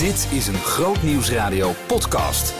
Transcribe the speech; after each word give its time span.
Dit 0.00 0.28
is 0.32 0.46
een 0.46 0.54
Groot 0.54 1.02
Nieuwsradio 1.02 1.72
podcast. 1.86 2.54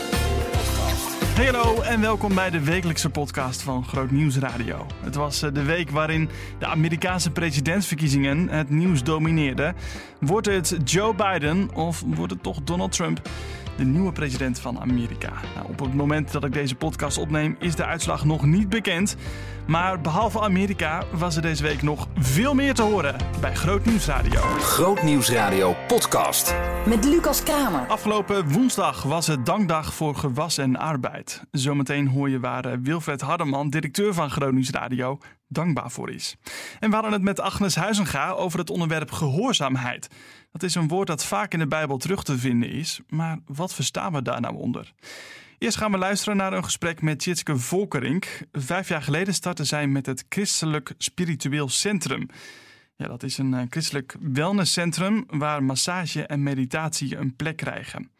Hallo 1.37 1.81
en 1.81 2.01
welkom 2.01 2.35
bij 2.35 2.51
de 2.51 2.61
wekelijkse 2.61 3.11
podcast 3.11 3.63
van 3.63 3.85
Groot 3.85 4.11
Nieuws 4.11 4.39
Radio. 4.39 4.87
Het 5.01 5.15
was 5.15 5.43
eh, 5.43 5.53
de 5.53 5.63
week 5.63 5.91
waarin 5.91 6.29
de 6.59 6.67
Amerikaanse 6.67 7.31
presidentsverkiezingen 7.31 8.49
het 8.49 8.71
nieuws 8.71 9.03
domineerden. 9.03 9.75
Wordt 10.19 10.47
het 10.47 10.77
Joe 10.85 11.15
Biden 11.15 11.75
of 11.75 12.03
wordt 12.07 12.33
het 12.33 12.43
toch 12.43 12.63
Donald 12.63 12.93
Trump? 12.93 13.21
De 13.81 13.87
nieuwe 13.87 14.13
president 14.13 14.61
van 14.61 14.81
Amerika. 14.81 15.33
Nou, 15.55 15.69
op 15.69 15.79
het 15.79 15.95
moment 15.95 16.33
dat 16.33 16.45
ik 16.45 16.53
deze 16.53 16.75
podcast 16.75 17.19
opneem 17.19 17.57
is 17.59 17.75
de 17.75 17.85
uitslag 17.85 18.25
nog 18.25 18.45
niet 18.45 18.69
bekend. 18.69 19.17
Maar 19.67 20.01
behalve 20.01 20.41
Amerika 20.41 21.03
was 21.13 21.37
er 21.37 21.43
deze 21.43 21.63
week 21.63 21.83
nog 21.83 22.09
veel 22.15 22.55
meer 22.55 22.75
te 22.75 22.83
horen 22.83 23.17
bij 23.41 23.55
Groot 23.55 23.85
Nieuws 23.85 24.07
Radio. 24.07 24.41
Groot 24.41 25.03
Nieuws 25.03 25.31
Radio 25.31 25.75
podcast. 25.87 26.55
Met 26.87 27.05
Lucas 27.05 27.43
Kramer. 27.43 27.87
Afgelopen 27.87 28.49
woensdag 28.49 29.03
was 29.03 29.27
het 29.27 29.47
dankdag 29.47 29.95
voor 29.95 30.15
gewas 30.15 30.59
en 30.59 30.77
arbeid. 30.77 31.43
Zometeen 31.51 32.09
hoor 32.09 32.31
je 32.31 32.41
waar 32.41 32.65
eh, 32.65 32.79
Wilfred 32.83 33.21
Hardeman, 33.21 33.71
directeur 33.71 34.15
van 34.15 34.31
Groot 34.31 34.53
Nieuws 34.53 34.71
Radio, 34.71 35.19
dankbaar 35.51 35.91
voor 35.91 36.11
is. 36.11 36.37
En 36.79 36.89
we 36.89 36.95
hadden 36.95 37.13
het 37.13 37.23
met 37.23 37.41
Agnes 37.41 37.75
Huizenga 37.75 38.31
over 38.31 38.59
het 38.59 38.71
onderwerp 38.71 39.11
gehoorzaamheid. 39.11 40.09
Dat 40.53 40.63
is 40.63 40.75
een 40.75 40.89
woord 40.89 41.07
dat 41.07 41.25
vaak 41.25 41.53
in 41.53 41.59
de 41.59 41.67
Bijbel 41.67 41.97
terug 41.97 42.23
te 42.23 42.39
vinden 42.39 42.71
is, 42.71 43.01
maar 43.09 43.39
wat 43.47 43.75
verstaan 43.75 44.13
we 44.13 44.23
daar 44.23 44.41
nou 44.41 44.55
onder? 44.55 44.93
Eerst 45.59 45.77
gaan 45.77 45.91
we 45.91 45.99
luisteren 45.99 46.37
naar 46.37 46.53
een 46.53 46.65
gesprek 46.65 47.03
met 47.03 47.25
Jitske 47.25 47.57
Volkerink. 47.57 48.41
Vijf 48.53 48.89
jaar 48.89 49.03
geleden 49.03 49.35
startte 49.35 49.65
zij 49.65 49.87
met 49.87 50.07
het 50.07 50.25
Christelijk 50.29 50.95
Spiritueel 50.99 51.69
Centrum. 51.69 52.29
Ja, 52.97 53.07
dat 53.07 53.23
is 53.23 53.39
een 53.39 53.55
eh, 53.55 53.63
christelijk 53.69 54.17
wellnesscentrum 54.21 55.25
waar 55.27 55.63
massage 55.63 56.27
en 56.27 56.43
meditatie 56.43 57.17
een 57.17 57.37
plek 57.37 57.57
krijgen. 57.57 58.11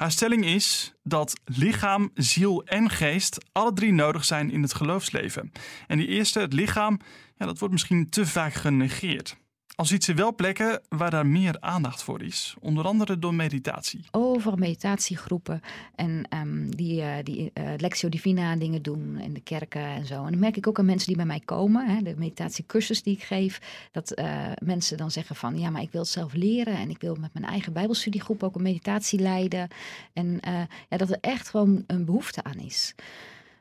Haar 0.00 0.10
stelling 0.10 0.44
is 0.44 0.94
dat 1.02 1.40
lichaam, 1.44 2.10
ziel 2.14 2.64
en 2.64 2.90
geest 2.90 3.38
alle 3.52 3.72
drie 3.72 3.92
nodig 3.92 4.24
zijn 4.24 4.50
in 4.50 4.62
het 4.62 4.74
geloofsleven. 4.74 5.52
En 5.86 5.98
die 5.98 6.06
eerste, 6.06 6.40
het 6.40 6.52
lichaam, 6.52 7.00
ja, 7.36 7.46
dat 7.46 7.58
wordt 7.58 7.74
misschien 7.74 8.08
te 8.08 8.26
vaak 8.26 8.52
genegeerd. 8.52 9.36
Al 9.80 9.86
ziet 9.86 10.04
ze 10.04 10.14
wel 10.14 10.34
plekken 10.34 10.80
waar 10.88 11.10
daar 11.10 11.26
meer 11.26 11.56
aandacht 11.60 12.02
voor 12.02 12.22
is. 12.22 12.56
Onder 12.60 12.84
andere 12.84 13.18
door 13.18 13.34
meditatie. 13.34 14.04
Over 14.10 14.58
meditatiegroepen 14.58 15.60
en 15.94 16.26
um, 16.34 16.76
die, 16.76 17.00
uh, 17.00 17.14
die 17.22 17.50
uh, 17.54 17.64
Lectio 17.76 18.08
Divina 18.08 18.56
dingen 18.56 18.82
doen 18.82 19.18
in 19.18 19.32
de 19.32 19.40
kerken 19.40 19.84
en 19.84 20.06
zo. 20.06 20.24
En 20.24 20.30
dan 20.30 20.38
merk 20.38 20.56
ik 20.56 20.66
ook 20.66 20.78
aan 20.78 20.84
mensen 20.84 21.06
die 21.06 21.16
bij 21.16 21.26
mij 21.26 21.40
komen, 21.44 21.86
hè, 21.86 22.02
de 22.02 22.14
meditatiecursus 22.16 23.02
die 23.02 23.14
ik 23.14 23.22
geef, 23.22 23.88
dat 23.92 24.18
uh, 24.18 24.52
mensen 24.62 24.96
dan 24.96 25.10
zeggen 25.10 25.36
van 25.36 25.58
ja, 25.58 25.70
maar 25.70 25.82
ik 25.82 25.92
wil 25.92 26.00
het 26.00 26.10
zelf 26.10 26.32
leren 26.32 26.76
en 26.76 26.90
ik 26.90 27.00
wil 27.00 27.14
met 27.14 27.32
mijn 27.32 27.44
eigen 27.44 27.72
bijbelstudiegroep 27.72 28.42
ook 28.42 28.54
een 28.54 28.62
meditatie 28.62 29.18
leiden. 29.18 29.68
En 30.12 30.40
ja, 30.88 30.96
dat 30.96 31.10
er 31.10 31.18
echt 31.20 31.48
gewoon 31.48 31.84
een 31.86 32.04
behoefte 32.04 32.42
aan 32.42 32.58
is. 32.58 32.94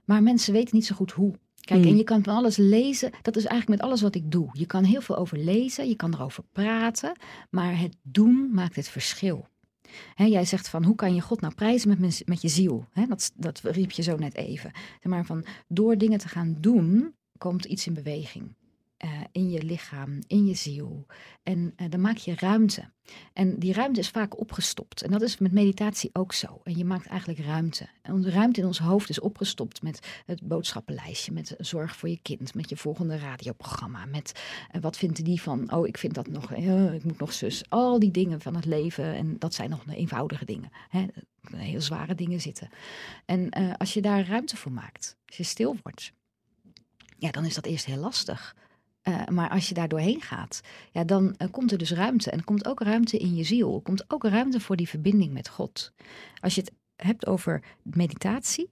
Maar 0.06 0.24
mensen 0.24 0.54
weten 0.54 0.76
niet 0.76 0.86
zo 0.86 0.96
goed 0.96 1.12
hoe. 1.12 1.36
Kijk, 1.70 1.82
en 1.82 1.88
hmm. 1.88 1.98
je 1.98 2.04
kan 2.04 2.24
van 2.24 2.36
alles 2.36 2.58
lezen. 2.58 3.12
Dat 3.22 3.36
is 3.36 3.46
eigenlijk 3.46 3.82
met 3.82 3.90
alles 3.90 4.02
wat 4.02 4.16
ik 4.16 4.32
doe. 4.32 4.50
Je 4.54 4.66
kan 4.66 4.84
heel 4.84 5.02
veel 5.02 5.18
over 5.18 5.38
lezen, 5.38 5.88
je 5.88 5.96
kan 5.96 6.14
erover 6.14 6.44
praten, 6.52 7.16
maar 7.50 7.80
het 7.80 7.96
doen 8.02 8.50
maakt 8.54 8.76
het 8.76 8.88
verschil. 8.88 9.48
jij 10.16 10.46
zegt 10.46 10.70
van 10.70 10.84
hoe 10.84 10.96
kan 10.96 11.16
je 11.16 11.22
God 11.22 11.42
nou 11.42 11.54
prijzen 11.54 11.90
met, 11.90 12.22
met 12.26 12.42
je 12.42 12.48
ziel? 12.48 12.86
dat, 13.08 13.32
dat 13.36 13.60
riep 13.64 13.92
je 13.92 14.02
zo 14.02 14.16
net 14.18 14.36
even. 14.36 14.72
Maar 15.04 15.26
van 15.26 15.46
door 15.68 15.98
dingen 15.98 16.20
te 16.20 16.28
gaan 16.28 16.58
doen, 16.60 17.14
komt 17.38 17.66
iets 17.66 17.88
in 17.88 17.94
beweging. 17.94 18.56
Uh, 19.06 19.12
in 19.32 19.50
je 19.50 19.64
lichaam, 19.64 20.20
in 20.28 20.46
je 20.46 20.54
ziel. 20.54 21.06
En 21.44 21.74
uh, 21.78 21.90
dan 21.90 22.02
maak 22.02 22.18
je 22.18 22.36
ruimte. 22.36 22.92
En 23.34 23.60
die 23.60 23.74
ruimte 23.74 24.00
is 24.00 24.10
vaak 24.10 24.40
opgestopt. 24.40 25.02
En 25.02 25.12
dat 25.12 25.22
is 25.22 25.38
met 25.38 25.52
meditatie 25.52 26.10
ook 26.14 26.34
zo. 26.34 26.62
En 26.64 26.78
je 26.78 26.86
maakt 26.86 27.06
eigenlijk 27.08 27.40
ruimte. 27.40 27.90
En 28.02 28.22
de 28.22 28.30
ruimte 28.30 28.60
in 28.60 28.66
ons 28.66 28.80
hoofd 28.80 29.10
is 29.10 29.20
opgestopt 29.20 29.82
met 29.82 30.22
het 30.26 30.48
boodschappenlijstje, 30.48 31.32
met 31.32 31.56
zorg 31.58 31.96
voor 31.96 32.10
je 32.10 32.20
kind, 32.22 32.54
met 32.54 32.70
je 32.70 32.78
volgende 32.78 33.18
radioprogramma, 33.18 34.06
met 34.06 34.42
uh, 34.76 34.82
wat 34.82 34.98
vindt 34.98 35.26
die 35.26 35.42
van, 35.42 35.74
oh 35.74 35.88
ik 35.88 35.98
vind 35.98 36.14
dat 36.14 36.28
nog, 36.28 36.52
ik 36.52 37.04
moet 37.04 37.20
nog 37.20 37.34
zus. 37.34 37.70
Al 37.70 38.00
die 38.00 38.12
dingen 38.12 38.42
van 38.42 38.56
het 38.56 38.66
leven. 38.66 39.16
En 39.16 39.36
dat 39.38 39.54
zijn 39.54 39.70
nog 39.70 39.84
eenvoudige 39.90 40.46
dingen. 40.46 40.70
Hè? 40.90 41.06
Heel 41.56 41.82
zware 41.82 42.16
dingen 42.16 42.42
zitten. 42.42 42.70
En 43.26 43.50
als 43.78 43.94
je 43.94 44.02
daar 44.02 44.28
ruimte 44.28 44.58
voor 44.58 44.72
maakt, 44.72 45.18
als 45.26 45.38
je 45.38 45.44
stil 45.44 45.78
wordt, 45.84 46.12
ja, 47.18 47.32
dan 47.32 47.46
is 47.46 47.54
dat 47.54 47.66
eerst 47.66 47.86
heel 47.86 47.98
lastig. 47.98 48.56
Uh, 49.10 49.26
maar 49.28 49.50
als 49.50 49.68
je 49.68 49.74
daar 49.74 49.88
doorheen 49.88 50.22
gaat, 50.22 50.62
ja, 50.92 51.04
dan 51.04 51.36
uh, 51.38 51.48
komt 51.52 51.72
er 51.72 51.78
dus 51.78 51.92
ruimte. 51.92 52.32
En 52.32 52.38
er 52.38 52.44
komt 52.44 52.68
ook 52.68 52.82
ruimte 52.82 53.18
in 53.18 53.36
je 53.36 53.44
ziel. 53.44 53.76
Er 53.76 53.82
komt 53.82 54.04
ook 54.08 54.24
ruimte 54.24 54.60
voor 54.60 54.76
die 54.76 54.90
verbinding 54.90 55.34
met 55.34 55.50
God. 55.50 55.92
Als 56.40 56.56
je 56.56 56.62
het 56.62 56.72
hebt 56.96 57.28
over 57.28 57.64
meditatie, 57.84 58.70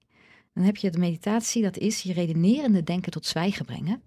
dan 0.54 0.64
heb 0.64 0.76
je 0.78 0.92
de 0.92 1.00
meditatie, 1.00 1.62
dat 1.62 1.78
is 1.78 2.02
je 2.02 2.14
redenerende 2.14 2.84
denken 2.84 3.12
tot 3.12 3.26
zwijgen 3.26 3.66
brengen. 3.66 4.02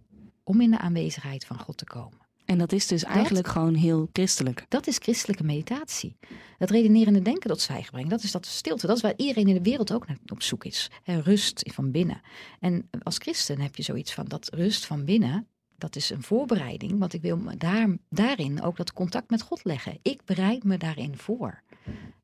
Om 0.45 0.61
in 0.61 0.71
de 0.71 0.79
aanwezigheid 0.79 1.45
van 1.45 1.59
God 1.59 1.77
te 1.77 1.85
komen. 1.85 2.19
En 2.45 2.59
dat 2.59 2.73
is 2.73 2.87
dus 2.87 3.05
eigenlijk 3.05 3.47
gewoon 3.47 3.75
heel 3.75 4.09
christelijk. 4.13 4.65
Dat 4.69 4.87
is 4.87 4.99
christelijke 4.99 5.45
meditatie. 5.45 6.17
Dat 6.59 6.71
redenerende 6.71 7.23
denken 7.23 7.51
tot 7.51 7.61
zwijgen 7.61 7.91
brengen, 7.91 8.11
dat 8.11 8.23
is 8.23 8.33
dat 8.33 8.47
stilte. 8.47 8.87
Dat 8.87 8.97
is 8.97 9.03
waar 9.03 9.15
iedereen 9.17 9.49
in 9.49 9.55
de 9.55 9.63
wereld 9.63 9.93
ook 9.93 10.07
naar 10.07 10.19
op 10.27 10.43
zoek 10.43 10.65
is. 10.65 10.91
rust 11.05 11.63
van 11.73 11.91
binnen. 11.91 12.21
En 12.61 12.89
als 13.03 13.17
christen 13.19 13.61
heb 13.61 13.77
je 13.77 13.83
zoiets 13.83 14.15
van 14.15 14.25
dat 14.25 14.49
rust 14.55 14.87
van 14.87 15.05
binnen, 15.05 15.47
dat 15.81 15.97
is 15.97 16.11
een 16.11 16.23
voorbereiding, 16.23 16.99
want 16.99 17.13
ik 17.13 17.23
wil 17.23 17.37
me 17.37 17.57
daar, 17.57 17.97
daarin 18.09 18.63
ook 18.63 18.77
dat 18.77 18.93
contact 18.93 19.31
met 19.31 19.43
God 19.43 19.65
leggen. 19.65 19.99
Ik 20.03 20.25
bereid 20.25 20.65
me 20.65 20.77
daarin 20.77 21.17
voor. 21.17 21.63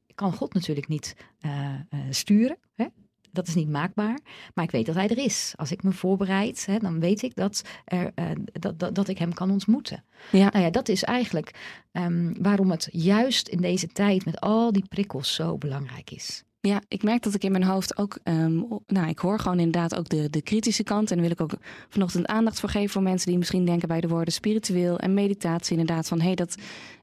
Ik 0.06 0.16
kan 0.16 0.32
God 0.32 0.54
natuurlijk 0.54 0.88
niet 0.88 1.16
uh, 1.40 1.74
uh, 1.90 2.00
sturen. 2.10 2.58
Hè? 2.74 2.86
Dat 3.30 3.46
is 3.48 3.54
niet 3.54 3.68
maakbaar. 3.68 4.18
Maar 4.54 4.64
ik 4.64 4.70
weet 4.70 4.86
dat 4.86 4.94
hij 4.94 5.08
er 5.08 5.18
is. 5.18 5.54
Als 5.56 5.72
ik 5.72 5.82
me 5.82 5.92
voorbereid, 5.92 6.66
hè, 6.66 6.78
dan 6.78 7.00
weet 7.00 7.22
ik 7.22 7.34
dat, 7.34 7.62
er, 7.84 8.12
uh, 8.14 8.30
dat, 8.52 8.78
dat, 8.78 8.94
dat 8.94 9.08
ik 9.08 9.18
hem 9.18 9.34
kan 9.34 9.50
ontmoeten. 9.50 10.04
Ja. 10.32 10.50
Nou 10.50 10.64
ja, 10.64 10.70
dat 10.70 10.88
is 10.88 11.04
eigenlijk 11.04 11.54
um, 11.92 12.34
waarom 12.42 12.70
het 12.70 12.88
juist 12.90 13.48
in 13.48 13.60
deze 13.60 13.86
tijd 13.86 14.24
met 14.24 14.40
al 14.40 14.72
die 14.72 14.84
prikkels 14.88 15.34
zo 15.34 15.58
belangrijk 15.58 16.10
is. 16.10 16.44
Ja, 16.66 16.82
ik 16.88 17.02
merk 17.02 17.22
dat 17.22 17.34
ik 17.34 17.44
in 17.44 17.52
mijn 17.52 17.64
hoofd 17.64 17.98
ook, 17.98 18.18
um, 18.24 18.66
nou, 18.86 19.08
ik 19.08 19.18
hoor 19.18 19.38
gewoon 19.38 19.58
inderdaad 19.58 19.94
ook 19.96 20.08
de, 20.08 20.30
de 20.30 20.42
kritische 20.42 20.82
kant. 20.82 21.10
En 21.10 21.16
daar 21.16 21.24
wil 21.26 21.34
ik 21.34 21.40
ook 21.40 21.60
vanochtend 21.88 22.26
aandacht 22.26 22.60
voor 22.60 22.68
geven 22.68 22.90
voor 22.90 23.02
mensen 23.02 23.28
die 23.28 23.38
misschien 23.38 23.64
denken 23.64 23.88
bij 23.88 24.00
de 24.00 24.08
woorden 24.08 24.32
spiritueel 24.32 24.98
en 24.98 25.14
meditatie. 25.14 25.78
Inderdaad, 25.78 26.08
van 26.08 26.18
hé, 26.18 26.24
hey, 26.24 26.34
dat 26.34 26.54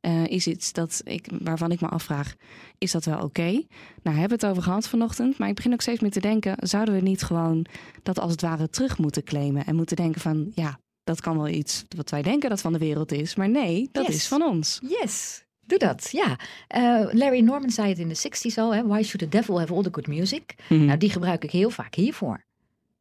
uh, 0.02 0.26
is 0.26 0.48
iets 0.48 0.74
dat 0.74 1.02
ik, 1.04 1.30
waarvan 1.40 1.72
ik 1.72 1.82
me 1.82 1.88
afvraag, 1.88 2.36
is 2.78 2.92
dat 2.92 3.06
wel 3.06 3.16
oké? 3.16 3.26
Okay? 3.26 3.68
Nou, 4.02 4.18
hebben 4.18 4.40
we 4.40 4.46
het 4.46 4.52
over 4.52 4.64
gehad 4.64 4.88
vanochtend, 4.88 5.38
maar 5.38 5.50
ik 5.50 5.56
begin 5.56 5.74
ook 5.74 5.82
steeds 5.82 6.00
meer 6.00 6.12
te 6.12 6.20
denken, 6.20 6.56
zouden 6.60 6.94
we 6.94 7.02
niet 7.02 7.24
gewoon 7.24 7.66
dat 8.04 8.20
als 8.20 8.32
het 8.32 8.42
ware 8.42 8.70
terug 8.70 8.98
moeten 8.98 9.24
claimen 9.24 9.66
en 9.66 9.76
moeten 9.76 9.96
denken 9.96 10.22
van, 10.22 10.52
ja, 10.56 10.80
dat 11.04 11.22
kan 11.22 11.38
wel 11.38 11.48
iets 11.48 11.84
wat 11.96 12.10
wij 12.10 12.22
denken 12.22 12.50
dat 12.50 12.62
van 12.62 12.74
de 12.74 12.80
wereld 12.80 13.12
is, 13.12 13.36
maar 13.36 13.50
nee, 13.50 13.90
dat 13.92 14.06
yes. 14.06 14.16
is 14.16 14.28
van 14.28 14.42
ons. 14.42 14.80
Yes. 15.02 15.44
Doe 15.66 15.78
dat, 15.78 16.10
ja. 16.12 16.40
Uh, 16.76 17.14
Larry 17.14 17.40
Norman 17.40 17.70
zei 17.70 17.90
het 17.90 18.00
in 18.00 18.08
de 18.08 18.18
60s 18.18 18.56
al. 18.56 18.76
Hè? 18.76 18.88
Why 18.88 19.02
should 19.02 19.20
the 19.20 19.38
devil 19.38 19.60
have 19.60 19.74
all 19.74 19.84
the 19.84 19.90
good 19.92 20.08
music? 20.08 20.56
Mm. 20.70 20.86
Nou, 20.86 20.98
die 20.98 21.10
gebruik 21.10 21.44
ik 21.44 21.52
heel 21.52 21.70
vaak 21.70 21.96
hiervoor. 21.96 22.44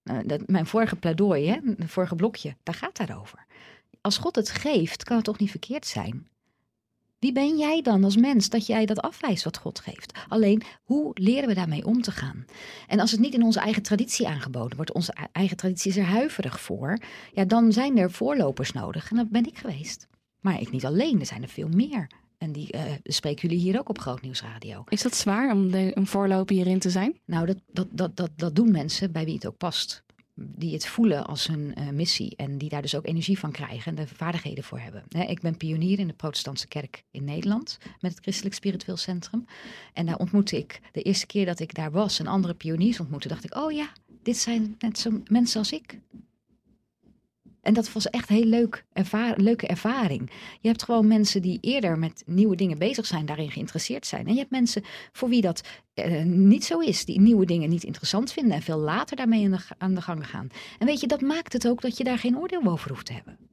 Uh, 0.05 0.19
dat, 0.25 0.47
mijn 0.47 0.67
vorige 0.67 0.97
pleidooi, 0.97 1.49
hè, 1.49 1.57
het 1.77 1.91
vorige 1.91 2.15
blokje, 2.15 2.57
daar 2.63 2.75
gaat 2.75 2.97
daarover. 2.97 3.47
Als 4.01 4.19
God 4.19 4.37
het 4.37 4.51
geeft, 4.51 5.05
kan 5.05 5.17
het 5.17 5.25
toch 5.25 5.39
niet 5.39 5.51
verkeerd 5.51 5.87
zijn? 5.87 6.27
Wie 7.19 7.33
ben 7.33 7.57
jij 7.59 7.83
dan 7.83 8.05
als 8.05 8.17
mens 8.17 8.49
dat 8.49 8.67
jij 8.67 8.87
dat 8.87 9.01
afwijst 9.01 9.45
wat 9.45 9.59
God 9.59 9.81
geeft? 9.81 10.19
Alleen, 10.29 10.63
hoe 10.83 11.11
leren 11.15 11.49
we 11.49 11.55
daarmee 11.55 11.87
om 11.87 12.03
te 12.03 12.11
gaan? 12.11 12.45
En 12.87 13.01
als 13.01 13.11
het 13.11 13.21
niet 13.21 13.35
in 13.35 13.43
onze 13.43 13.61
eigen 13.61 13.83
traditie 13.83 14.29
aangeboden 14.29 14.77
wordt, 14.77 14.93
onze 14.93 15.15
eigen 15.33 15.57
traditie 15.57 15.91
is 15.91 15.97
er 15.97 16.05
huiverig 16.05 16.61
voor, 16.61 16.99
ja, 17.33 17.45
dan 17.45 17.73
zijn 17.73 17.99
er 17.99 18.11
voorlopers 18.11 18.73
nodig. 18.73 19.11
En 19.11 19.17
dat 19.17 19.29
ben 19.29 19.47
ik 19.47 19.59
geweest. 19.59 20.09
Maar 20.41 20.61
ik 20.61 20.71
niet 20.71 20.85
alleen, 20.85 21.21
er 21.21 21.27
zijn 21.27 21.43
er 21.43 21.49
veel 21.49 21.69
meer. 21.69 22.07
En 22.43 22.53
die 22.53 22.75
uh, 22.75 22.83
spreken 23.05 23.49
jullie 23.49 23.65
hier 23.65 23.79
ook 23.79 23.89
op 23.89 23.99
Groot 23.99 24.23
Nieuwsradio. 24.23 24.85
Is 24.89 25.03
dat 25.03 25.15
zwaar 25.15 25.53
om 25.53 25.71
de, 25.71 25.91
een 25.95 26.07
voorloper 26.07 26.55
hierin 26.55 26.79
te 26.79 26.91
zijn? 26.91 27.21
Nou, 27.25 27.47
dat, 27.47 27.57
dat, 27.73 27.87
dat, 27.91 28.17
dat, 28.17 28.31
dat 28.37 28.55
doen 28.55 28.71
mensen 28.71 29.13
bij 29.13 29.25
wie 29.25 29.35
het 29.35 29.47
ook 29.47 29.57
past. 29.57 30.03
Die 30.35 30.73
het 30.73 30.87
voelen 30.87 31.27
als 31.27 31.47
hun 31.47 31.75
uh, 31.79 31.89
missie 31.89 32.37
en 32.37 32.59
die 32.59 32.69
daar 32.69 32.83
dus 32.83 32.95
ook 32.95 33.07
energie 33.07 33.39
van 33.39 33.53
krijgen 33.53 33.97
en 33.97 34.05
de 34.05 34.15
vaardigheden 34.15 34.65
voor 34.65 34.79
hebben. 34.79 35.05
He, 35.09 35.23
ik 35.23 35.41
ben 35.41 35.57
pionier 35.57 35.99
in 35.99 36.07
de 36.07 36.13
Protestantse 36.13 36.69
Kerk 36.69 37.05
in 37.11 37.25
Nederland 37.25 37.79
met 38.01 38.11
het 38.11 38.21
Christelijk 38.21 38.55
Spiritueel 38.55 38.97
Centrum. 38.97 39.47
En 39.93 40.07
daar 40.07 40.19
ontmoette 40.19 40.59
ik, 40.59 40.81
de 40.93 41.03
eerste 41.03 41.27
keer 41.27 41.47
dat 41.47 41.61
ik 41.61 41.75
daar 41.75 41.91
was 41.91 42.19
en 42.19 42.27
andere 42.27 42.55
pioniers 42.55 43.01
ontmoette, 43.01 43.29
dacht 43.29 43.45
ik: 43.45 43.57
oh 43.57 43.73
ja, 43.73 43.93
dit 44.23 44.37
zijn 44.37 44.75
net 44.79 44.99
zo 44.99 45.23
mensen 45.27 45.59
als 45.59 45.73
ik. 45.73 45.99
En 47.63 47.75
dat 47.75 47.93
was 47.93 48.11
echt 48.11 48.31
een 48.31 48.37
heel 48.37 48.45
leuk 48.45 48.85
leuke 49.37 49.67
ervaring. 49.67 50.31
Je 50.61 50.69
hebt 50.69 50.83
gewoon 50.83 51.07
mensen 51.07 51.43
die 51.43 51.59
eerder 51.61 51.99
met 51.99 52.23
nieuwe 52.27 52.57
dingen 52.57 52.79
bezig 52.79 53.07
zijn, 53.07 53.27
daarin 53.27 53.51
geïnteresseerd 53.51 54.07
zijn. 54.07 54.27
En 54.27 54.33
je 54.33 54.39
hebt 54.39 54.51
mensen 54.51 54.83
voor 55.13 55.29
wie 55.29 55.41
dat 55.41 55.69
uh, 55.95 56.23
niet 56.25 56.65
zo 56.65 56.79
is, 56.79 57.05
die 57.05 57.21
nieuwe 57.21 57.47
dingen 57.47 57.69
niet 57.69 57.85
interessant 57.85 58.33
vinden 58.33 58.55
en 58.55 58.63
veel 58.63 58.79
later 58.79 59.17
daarmee 59.17 59.51
aan 59.79 59.95
de 59.95 60.03
gang 60.03 60.27
gaan. 60.27 60.49
En 60.79 60.87
weet 60.87 61.01
je, 61.01 61.07
dat 61.07 61.21
maakt 61.21 61.53
het 61.53 61.69
ook 61.69 61.81
dat 61.81 61.97
je 61.97 62.05
daar 62.05 62.19
geen 62.19 62.39
oordeel 62.39 62.63
over 62.65 62.91
hoeft 62.91 63.07
te 63.07 63.13
hebben. 63.13 63.52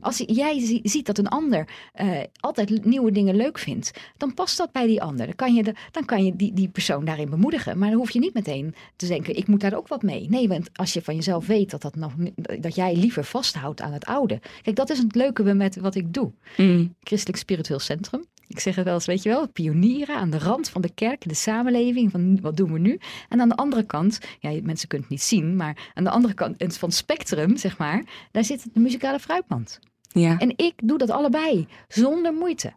Als 0.00 0.22
jij 0.26 0.60
zie- 0.60 0.80
ziet 0.82 1.06
dat 1.06 1.18
een 1.18 1.28
ander 1.28 1.68
eh, 1.92 2.10
altijd 2.40 2.84
nieuwe 2.84 3.10
dingen 3.12 3.36
leuk 3.36 3.58
vindt, 3.58 3.90
dan 4.16 4.34
past 4.34 4.56
dat 4.56 4.72
bij 4.72 4.86
die 4.86 5.02
ander. 5.02 5.26
Dan 5.26 5.34
kan 5.34 5.54
je, 5.54 5.62
de, 5.62 5.74
dan 5.90 6.04
kan 6.04 6.24
je 6.24 6.36
die, 6.36 6.52
die 6.52 6.68
persoon 6.68 7.04
daarin 7.04 7.30
bemoedigen. 7.30 7.78
Maar 7.78 7.88
dan 7.90 7.98
hoef 7.98 8.10
je 8.10 8.18
niet 8.18 8.34
meteen 8.34 8.74
te 8.96 9.06
denken, 9.06 9.36
ik 9.36 9.46
moet 9.46 9.60
daar 9.60 9.76
ook 9.76 9.88
wat 9.88 10.02
mee. 10.02 10.26
Nee, 10.28 10.48
want 10.48 10.68
als 10.72 10.92
je 10.92 11.02
van 11.02 11.14
jezelf 11.14 11.46
weet 11.46 11.70
dat, 11.70 11.82
dat, 11.82 11.96
nog, 11.96 12.12
dat 12.60 12.74
jij 12.74 12.96
liever 12.96 13.24
vasthoudt 13.24 13.80
aan 13.80 13.92
het 13.92 14.04
oude. 14.04 14.40
Kijk, 14.62 14.76
dat 14.76 14.90
is 14.90 14.98
het 14.98 15.14
leuke 15.14 15.54
met 15.54 15.76
wat 15.76 15.94
ik 15.94 16.14
doe. 16.14 16.32
Mm. 16.56 16.94
Christelijk 17.02 17.38
Spiritueel 17.38 17.78
Centrum. 17.78 18.24
Ik 18.48 18.60
zeg 18.60 18.76
het 18.76 18.84
wel 18.84 18.94
eens, 18.94 19.06
weet 19.06 19.22
je 19.22 19.28
wel, 19.28 19.48
pionieren 19.48 20.16
aan 20.16 20.30
de 20.30 20.38
rand 20.38 20.68
van 20.68 20.82
de 20.82 20.94
kerk, 20.94 21.28
de 21.28 21.34
samenleving, 21.34 22.10
van 22.10 22.40
wat 22.40 22.56
doen 22.56 22.72
we 22.72 22.78
nu? 22.78 22.98
En 23.28 23.40
aan 23.40 23.48
de 23.48 23.56
andere 23.56 23.82
kant, 23.82 24.18
ja, 24.40 24.60
mensen 24.62 24.88
kunnen 24.88 25.08
het 25.08 25.16
niet 25.16 25.26
zien, 25.26 25.56
maar 25.56 25.90
aan 25.94 26.04
de 26.04 26.10
andere 26.10 26.34
kant 26.34 26.56
van 26.58 26.88
het 26.88 26.98
spectrum, 26.98 27.56
zeg 27.56 27.78
maar, 27.78 28.28
daar 28.30 28.44
zit 28.44 28.74
de 28.74 28.80
muzikale 28.80 29.18
fruitmand. 29.18 29.78
Ja. 30.08 30.38
En 30.38 30.52
ik 30.56 30.74
doe 30.76 30.98
dat 30.98 31.10
allebei, 31.10 31.66
zonder 31.88 32.32
moeite. 32.32 32.72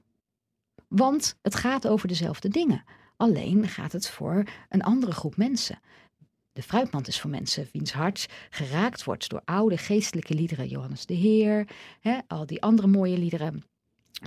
Want 0.88 1.38
het 1.42 1.56
gaat 1.56 1.88
over 1.88 2.08
dezelfde 2.08 2.50
dingen. 2.50 2.84
Alleen 3.18 3.68
gaat 3.68 3.92
het 3.92 4.10
voor 4.10 4.44
een 4.70 4.84
andere 4.84 5.12
groep 5.12 5.38
mensen. 5.38 5.80
De 6.54 6.62
fruitmand 6.62 7.08
is 7.08 7.20
voor 7.20 7.30
mensen 7.30 7.68
wiens 7.72 7.94
hart 7.94 8.28
geraakt 8.50 9.04
wordt 9.04 9.30
door 9.30 9.42
oude 9.46 9.78
geestelijke 9.78 10.34
liederen. 10.34 10.68
Johannes 10.68 11.06
de 11.06 11.14
Heer, 11.14 11.68
hè, 12.00 12.18
al 12.28 12.46
die 12.46 12.62
andere 12.62 12.88
mooie 12.88 13.18
liederen, 13.18 13.64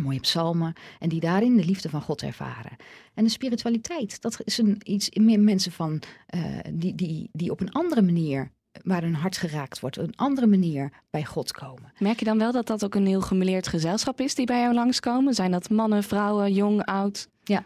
mooie 0.02 0.20
psalmen. 0.20 0.72
En 0.98 1.08
die 1.08 1.20
daarin 1.20 1.56
de 1.56 1.64
liefde 1.64 1.88
van 1.88 2.02
God 2.02 2.22
ervaren. 2.22 2.76
En 3.14 3.24
de 3.24 3.30
spiritualiteit, 3.30 4.20
dat 4.20 4.40
is 4.44 4.58
een, 4.58 4.80
iets 4.84 5.10
meer 5.10 5.40
mensen 5.40 5.72
van, 5.72 6.02
eh, 6.26 6.42
die, 6.72 6.94
die, 6.94 7.28
die 7.32 7.50
op 7.50 7.60
een 7.60 7.72
andere 7.72 8.02
manier, 8.02 8.50
waar 8.82 9.02
hun 9.02 9.14
hart 9.14 9.36
geraakt 9.36 9.80
wordt, 9.80 9.96
een 9.96 10.16
andere 10.16 10.46
manier 10.46 10.92
bij 11.10 11.24
God 11.24 11.52
komen. 11.52 11.92
Merk 11.98 12.18
je 12.18 12.24
dan 12.24 12.38
wel 12.38 12.52
dat 12.52 12.66
dat 12.66 12.84
ook 12.84 12.94
een 12.94 13.06
heel 13.06 13.20
gemeleerd 13.20 13.68
gezelschap 13.68 14.20
is 14.20 14.34
die 14.34 14.46
bij 14.46 14.60
jou 14.60 14.74
langskomen? 14.74 15.34
Zijn 15.34 15.50
dat 15.50 15.70
mannen, 15.70 16.02
vrouwen, 16.02 16.52
jong, 16.52 16.84
oud? 16.84 17.28
Ja, 17.42 17.64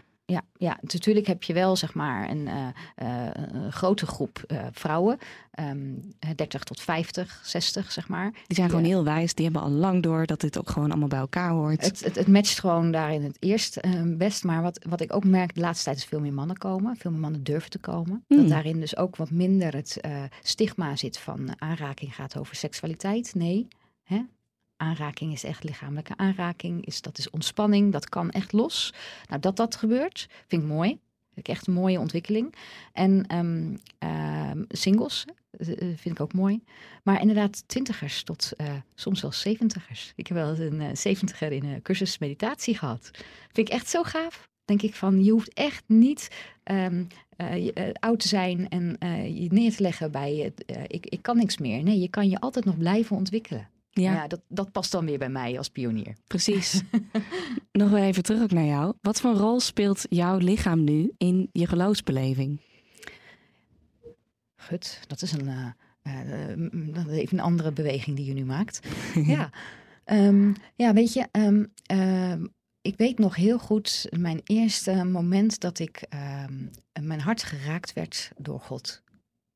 ja, 0.59 0.79
natuurlijk 0.81 1.27
heb 1.27 1.43
je 1.43 1.53
wel 1.53 1.77
zeg 1.77 1.95
maar 1.95 2.31
een, 2.31 2.49
eh, 2.49 2.69
eh, 2.95 3.31
een 3.33 3.73
grote 3.73 4.07
groep 4.07 4.45
eh, 4.47 4.67
vrouwen, 4.73 5.19
ehm 5.51 5.95
30 6.37 6.65
tot 6.65 6.81
50, 6.81 7.41
60 7.45 7.93
zeg 7.93 8.09
maar. 8.09 8.31
Die 8.31 8.57
zijn 8.57 8.69
gewoon 8.69 8.85
Ja. 8.85 8.91
heel 8.91 9.05
wijs. 9.05 9.35
Die 9.35 9.45
hebben 9.45 9.63
al 9.63 9.71
lang 9.71 10.03
door 10.03 10.27
dat 10.27 10.41
dit 10.41 10.59
ook 10.59 10.71
gewoon 10.71 10.91
allemaal 10.91 11.09
bij 11.09 11.19
elkaar 11.19 11.51
hoort. 11.51 11.85
Het, 11.85 12.05
het, 12.05 12.15
het 12.15 12.27
matcht 12.29 12.59
gewoon 12.59 12.91
daarin 12.91 13.23
het 13.23 13.37
eerst 13.41 13.81
best. 14.17 14.45
Maar 14.45 14.63
wat, 14.63 14.85
wat 14.89 15.01
ik 15.01 15.15
ook 15.15 15.25
merk 15.25 15.55
de 15.55 15.61
laatste 15.61 15.85
tijd 15.85 15.97
is 15.97 16.05
veel 16.05 16.21
meer 16.21 16.33
mannen 16.33 16.57
komen. 16.57 16.97
Veel 16.97 17.11
meer 17.11 17.21
mannen 17.21 17.45
durven 17.45 17.71
te 17.71 17.79
komen. 17.79 18.25
Hmm. 18.27 18.37
Dat 18.39 18.49
daarin 18.49 18.81
dus 18.81 18.97
ook 18.97 19.17
wat 19.17 19.31
minder 19.31 19.75
het 19.75 20.01
stigma 20.43 20.97
zit 20.97 21.19
van 21.19 21.61
aanraking 21.61 22.15
gaat 22.15 22.39
over 22.39 22.57
seksualiteit. 22.57 23.35
Nee, 23.35 23.69
hè? 24.03 24.23
Aanraking 24.79 25.33
is 25.33 25.45
echt 25.45 25.65
lichamelijke 25.65 26.17
aanraking. 26.17 26.87
Is, 26.87 27.01
dat 27.01 27.19
is 27.19 27.31
ontspanning, 27.31 27.93
dat 27.93 28.09
kan 28.09 28.31
echt 28.31 28.53
los. 28.53 28.93
Nou, 29.29 29.41
dat 29.41 29.57
dat 29.57 29.77
gebeurt, 29.77 30.29
vind 30.47 30.63
ik 30.63 30.69
mooi. 30.69 30.89
Vind 31.35 31.49
ik 31.49 31.49
echt 31.49 31.67
een 31.67 31.73
mooie 31.73 32.01
ontwikkeling. 32.01 32.55
En 32.93 33.27
ehm, 33.27 33.77
ehm, 33.99 34.65
singles 34.69 35.25
eh, 35.51 35.71
eh, 35.71 35.79
vind 35.79 36.15
ik 36.15 36.21
ook 36.21 36.33
mooi. 36.33 36.63
Maar 37.03 37.21
inderdaad, 37.21 37.69
twintigers 37.69 38.23
tot 38.23 38.53
eh, 38.57 38.73
soms 38.95 39.21
wel 39.21 39.33
zeventigers. 39.33 40.13
Ik 40.17 40.27
heb 40.27 40.37
wel 40.37 40.59
een 40.59 40.97
zeventiger 40.97 41.53
in 41.53 41.65
een 41.65 41.83
cursus 41.83 42.19
meditatie 42.19 42.79
gehad. 42.79 43.11
Vind 43.53 43.69
ik 43.69 43.75
echt 43.75 43.89
zo 43.89 44.03
gaaf. 44.03 44.49
Denk 44.65 44.83
ik 44.83 44.95
van, 44.95 45.25
je 45.25 45.31
hoeft 45.31 45.55
echt 45.55 45.85
niet 45.87 46.29
ehm, 46.63 47.05
eh, 47.37 47.69
eh, 47.75 47.95
oud 48.01 48.21
te 48.21 48.29
zijn 48.29 48.69
en 48.69 48.97
je 49.35 49.49
neer 49.51 49.77
te 49.77 49.83
leggen 49.83 50.11
bij 50.11 50.53
ik, 50.87 51.07
ik 51.07 51.23
kan 51.23 51.37
niks 51.37 51.59
meer. 51.59 51.83
Nee, 51.83 51.99
je 51.99 52.09
kan 52.09 52.29
je 52.29 52.41
altijd 52.41 52.65
nog 52.65 52.79
blijven 52.79 53.17
ontwikkelen. 53.17 53.69
Ja, 53.91 54.13
Ja, 54.13 54.27
dat, 54.27 54.41
dat 54.49 54.73
past 54.73 54.93
dan 54.93 55.05
weer 55.05 55.19
bij 55.19 55.29
mij 55.29 55.59
als 55.59 55.69
pionier. 55.69 56.17
precies. 56.27 56.83
Nog 57.73 57.91
wel 57.91 58.03
even 58.03 58.23
terug 58.23 58.43
ook 58.43 58.51
naar 58.53 58.65
jou. 58.65 58.95
Wat 59.01 59.21
voor 59.21 59.35
rol 59.35 59.61
speelt 59.61 60.07
jouw 60.09 60.37
lichaam 60.39 60.85
nu 60.85 61.13
in 61.17 61.49
je 61.53 61.67
geloofsbeleving? 61.67 62.61
Gut, 64.57 65.01
dat 65.07 65.23
is 65.23 65.33
een, 65.33 65.49
eh, 65.49 65.69
eh, 66.03 66.53
eh, 66.53 67.07
even 67.09 67.39
een 67.39 67.45
andere 67.45 67.73
beweging 67.73 68.17
die 68.17 68.27
je 68.27 68.35
nu 68.35 68.45
maakt. 68.45 68.89
ja. 69.15 69.51
Ehm, 70.05 70.53
ja, 70.75 70.93
weet 70.93 71.13
je, 71.13 71.29
ehm, 71.31 71.65
ehm, 71.87 72.47
ik 72.81 72.97
weet 72.97 73.19
nog 73.19 73.37
heel 73.37 73.59
goed 73.59 74.07
mijn 74.19 74.41
eerste 74.45 75.05
moment 75.05 75.61
dat 75.61 75.79
ik 75.79 76.07
mijn 77.01 77.21
hart 77.21 77.43
geraakt 77.43 77.93
werd 77.93 78.31
door 78.37 78.61
God. 78.61 79.03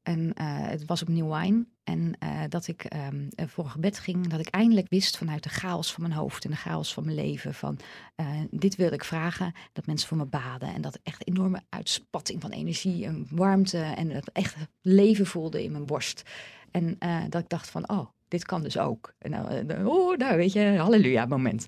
En 0.03 0.33
eh, 0.35 0.47
het 0.47 0.85
was 0.85 1.03
op 1.03 1.09
New 1.09 1.35
Wine. 1.35 1.67
En 1.85 2.15
eh, 2.19 2.41
dat 2.49 2.67
ik 2.67 2.85
ehm, 2.85 3.29
eh, 3.35 3.47
voor 3.47 3.65
een 3.65 3.71
gebed 3.71 3.99
ging. 3.99 4.27
Dat 4.27 4.41
ik 4.41 4.49
eindelijk 4.49 4.89
wist 4.89 5.17
vanuit 5.17 5.43
de 5.43 5.49
chaos 5.49 5.93
van 5.93 6.03
mijn 6.03 6.15
hoofd 6.15 6.45
en 6.45 6.51
de 6.51 6.57
chaos 6.57 6.93
van 6.93 7.05
mijn 7.05 7.17
leven. 7.17 7.55
Van 7.55 7.79
eh, 8.15 8.27
dit 8.51 8.77
wilde 8.77 8.95
ik 8.95 9.05
vragen. 9.05 9.53
Dat 9.73 9.87
mensen 9.87 10.09
voor 10.09 10.17
me 10.17 10.25
baden. 10.25 10.75
En 10.75 10.81
dat 10.81 10.99
echt 11.03 11.27
enorme 11.29 11.63
uitspatting 11.69 12.41
van 12.41 12.51
energie 12.51 13.05
en 13.05 13.27
warmte. 13.31 13.79
En 13.79 14.09
dat 14.09 14.31
echt 14.33 14.57
leven 14.81 15.27
voelde 15.27 15.65
in 15.65 15.73
mijn 15.73 15.87
borst. 15.87 16.23
En 16.71 16.99
dat 17.29 17.43
ik 17.43 17.49
dacht 17.49 17.71
van, 17.71 17.89
oh, 17.89 18.07
dit 18.29 18.45
kan 18.45 18.63
dus 18.63 18.79
ook. 18.79 19.15
En 19.19 19.31
nou, 19.31 19.87
oh, 19.87 20.17
nou 20.17 20.37
weet 20.37 20.53
je, 20.53 20.77
halleluja 20.79 21.27
moment. 21.27 21.67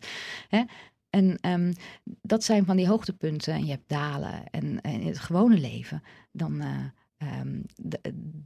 Hè? 0.49 0.63
En 1.11 1.39
ehm, 1.41 1.73
dat 2.05 2.45
zijn 2.45 2.65
van 2.65 2.77
die 2.77 2.89
hoogtepunten. 2.89 3.55
En 3.55 3.65
je 3.65 3.71
hebt 3.71 3.89
dalen. 3.89 4.45
En, 4.51 4.81
en 4.81 5.01
in 5.01 5.07
het 5.07 5.19
gewone 5.19 5.59
leven, 5.59 6.03
dan, 6.33 6.63
eh, 7.17 7.39
ehm, 7.39 7.61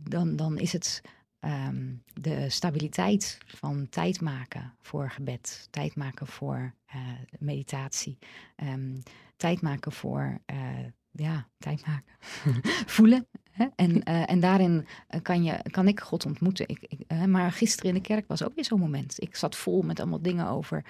dan, 0.08 0.36
dan 0.36 0.58
is 0.58 0.72
het 0.72 1.02
ehm, 1.38 1.94
de 2.12 2.50
stabiliteit 2.50 3.38
van 3.46 3.88
tijd 3.88 4.20
maken 4.20 4.74
voor 4.80 5.10
gebed. 5.10 5.68
Tijd 5.70 5.96
maken 5.96 6.26
voor 6.26 6.74
eh, 6.86 7.00
meditatie. 7.38 8.18
ehm, 8.56 8.96
tijd 9.36 9.60
maken 9.60 9.92
voor, 9.92 10.40
eh, 10.46 10.84
ja, 11.10 11.48
tijd 11.58 11.86
maken. 11.86 12.14
Voelen. 12.96 13.28
Hè? 13.58 13.66
En, 13.76 14.02
eh, 14.02 14.30
en 14.30 14.40
daarin 14.40 14.86
eh, 15.08 15.22
kan, 15.22 15.44
je, 15.44 15.58
kan 15.70 15.88
ik 15.88 16.00
God 16.00 16.26
ontmoeten. 16.26 16.68
Ik, 16.68 16.78
ik, 16.88 17.00
eh, 17.06 17.24
maar 17.24 17.52
gisteren 17.52 17.88
in 17.88 17.94
de 17.94 18.08
kerk 18.08 18.28
was 18.28 18.42
ook 18.42 18.54
weer 18.54 18.64
zo'n 18.64 18.80
moment. 18.80 19.22
Ik 19.22 19.36
zat 19.36 19.56
vol 19.56 19.82
met 19.82 20.00
allemaal 20.00 20.22
dingen 20.22 20.48
over 20.48 20.84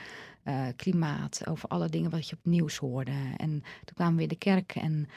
klimaat, 0.77 1.43
over 1.49 1.69
alle 1.69 1.89
dingen 1.89 2.11
wat 2.11 2.29
je 2.29 2.37
op 2.37 2.43
het 2.43 2.53
nieuws 2.53 2.77
hoorde. 2.77 3.13
En 3.37 3.51
toen 3.85 3.95
kwamen 3.95 4.13
we 4.13 4.19
weer 4.19 4.29
de 4.29 4.37
kerk 4.37 4.75
en 4.75 5.09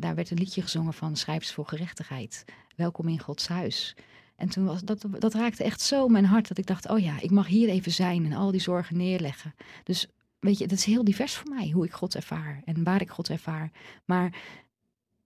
daar 0.00 0.14
werd 0.14 0.30
een 0.30 0.38
liedje 0.38 0.62
gezongen 0.62 0.92
van 0.92 1.16
Schrijvers 1.16 1.52
voor 1.52 1.66
Gerechtigheid. 1.66 2.44
Welkom 2.74 3.08
in 3.08 3.20
Gods 3.20 3.48
huis. 3.48 3.96
En 4.36 4.48
toen 4.48 4.64
was 4.64 4.82
dat, 4.82 5.06
dat 5.18 5.34
raakte 5.34 5.64
echt 5.64 5.80
zo 5.80 6.08
mijn 6.08 6.24
hart 6.24 6.48
dat 6.48 6.58
ik 6.58 6.66
dacht, 6.66 6.88
oh 6.88 6.98
ja, 6.98 7.20
ik 7.20 7.30
mag 7.30 7.46
hier 7.46 7.68
even 7.68 7.92
zijn 7.92 8.24
en 8.24 8.32
al 8.32 8.50
die 8.50 8.60
zorgen 8.60 8.96
neerleggen. 8.96 9.54
Dus 9.84 10.06
weet 10.38 10.58
je, 10.58 10.66
dat 10.66 10.78
is 10.78 10.84
heel 10.84 11.04
divers 11.04 11.34
voor 11.34 11.50
mij, 11.50 11.70
hoe 11.70 11.84
ik 11.84 11.92
God 11.92 12.14
ervaar 12.14 12.62
en 12.64 12.84
waar 12.84 13.00
ik 13.00 13.10
God 13.10 13.30
ervaar. 13.30 13.70
Maar 14.04 14.32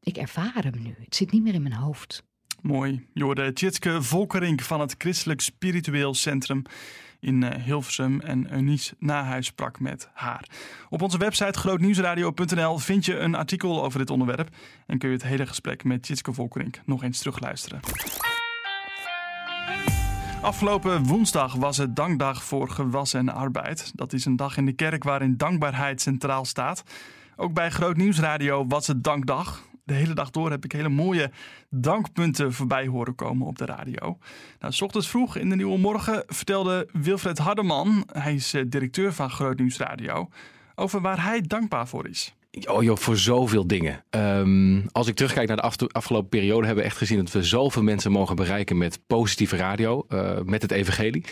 ik 0.00 0.16
ervaar 0.16 0.62
hem 0.62 0.82
nu. 0.82 0.94
Het 1.04 1.14
zit 1.14 1.32
niet 1.32 1.42
meer 1.42 1.54
in 1.54 1.62
mijn 1.62 1.74
hoofd. 1.74 2.22
Mooi. 2.62 3.06
Jorde 3.12 3.52
Tjitske 3.52 4.02
Volkerink 4.02 4.60
van 4.60 4.80
het 4.80 4.94
Christelijk 4.98 5.40
Spiritueel 5.40 6.14
Centrum 6.14 6.62
in 7.20 7.42
eh, 7.42 7.64
Hilversum. 7.64 8.20
En 8.20 8.52
Eunice 8.52 8.94
Nahuis 8.98 9.46
sprak 9.46 9.80
met 9.80 10.08
haar. 10.12 10.48
Op 10.88 11.02
onze 11.02 11.18
website 11.18 11.58
grootnieuwsradio.nl 11.58 12.78
vind 12.78 13.04
je 13.04 13.18
een 13.18 13.34
artikel 13.34 13.84
over 13.84 13.98
dit 13.98 14.10
onderwerp. 14.10 14.48
En 14.86 14.98
kun 14.98 15.08
je 15.08 15.14
het 15.14 15.24
hele 15.24 15.46
gesprek 15.46 15.84
met 15.84 16.02
Tjitske 16.02 16.32
Volkerink 16.32 16.80
nog 16.84 17.02
eens 17.02 17.18
terugluisteren. 17.18 17.80
Afgelopen 20.42 21.02
woensdag 21.02 21.54
was 21.54 21.76
het 21.76 21.96
Dankdag 21.96 22.44
voor 22.44 22.68
Gewas 22.70 23.14
en 23.14 23.28
Arbeid. 23.28 23.92
Dat 23.94 24.12
is 24.12 24.24
een 24.24 24.36
dag 24.36 24.56
in 24.56 24.66
de 24.66 24.72
kerk 24.72 25.04
waarin 25.04 25.36
dankbaarheid 25.36 26.00
centraal 26.00 26.44
staat. 26.44 26.82
Ook 27.36 27.52
bij 27.52 27.70
Groot 27.70 27.96
Nieuwsradio 27.96 28.66
was 28.66 28.86
het 28.86 29.04
Dankdag. 29.04 29.68
De 29.90 29.96
hele 29.96 30.14
dag 30.14 30.30
door 30.30 30.50
heb 30.50 30.64
ik 30.64 30.72
hele 30.72 30.88
mooie 30.88 31.30
dankpunten 31.70 32.52
voorbij 32.52 32.86
horen 32.86 33.14
komen 33.14 33.46
op 33.46 33.58
de 33.58 33.64
radio. 33.64 34.18
Nou, 34.60 34.72
s 34.72 34.82
ochtends 34.82 35.08
vroeg 35.08 35.36
in 35.36 35.48
de 35.48 35.56
Nieuwe 35.56 35.78
Morgen 35.78 36.24
vertelde 36.26 36.88
Wilfred 36.92 37.38
Hardeman, 37.38 38.08
hij 38.12 38.34
is 38.34 38.54
eh, 38.54 38.62
directeur 38.66 39.12
van 39.12 39.30
Groot 39.30 39.58
Nieuwsradio, 39.58 40.28
over 40.74 41.00
waar 41.00 41.24
hij 41.24 41.40
dankbaar 41.40 41.88
voor 41.88 42.08
is. 42.08 42.34
Oh 42.68 42.82
joh, 42.82 42.96
voor 42.96 43.16
zoveel 43.16 43.66
dingen. 43.66 44.04
Ehm, 44.10 44.80
als 44.92 45.06
ik 45.06 45.14
terugkijk 45.14 45.48
naar 45.48 45.56
de 45.56 45.62
af- 45.62 45.76
afgelopen 45.92 46.28
periode, 46.28 46.66
hebben 46.66 46.84
we 46.84 46.90
echt 46.90 46.98
gezien 46.98 47.18
dat 47.18 47.30
we 47.30 47.42
zoveel 47.42 47.82
mensen 47.82 48.12
mogen 48.12 48.36
bereiken 48.36 48.78
met 48.78 49.00
positieve 49.06 49.56
radio, 49.56 50.04
eh, 50.08 50.38
met 50.44 50.62
het 50.62 50.70
evangelie. 50.70 51.24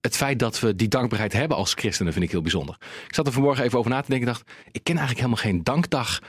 Het 0.00 0.16
feit 0.16 0.38
dat 0.38 0.60
we 0.60 0.76
die 0.76 0.88
dankbaarheid 0.88 1.32
hebben 1.32 1.56
als 1.56 1.74
christenen 1.74 2.12
vind 2.12 2.24
ik 2.24 2.30
heel 2.30 2.42
bijzonder. 2.42 2.76
Ik 3.08 3.14
zat 3.14 3.26
er 3.26 3.32
vanmorgen 3.32 3.64
even 3.64 3.78
over 3.78 3.90
na 3.90 4.00
te 4.00 4.10
denken 4.10 4.28
en 4.28 4.34
dacht, 4.34 4.50
ik 4.72 4.84
ken 4.84 4.96
eigenlijk 4.96 5.26
helemaal 5.26 5.44
geen 5.44 5.62
dankdag 5.62 6.20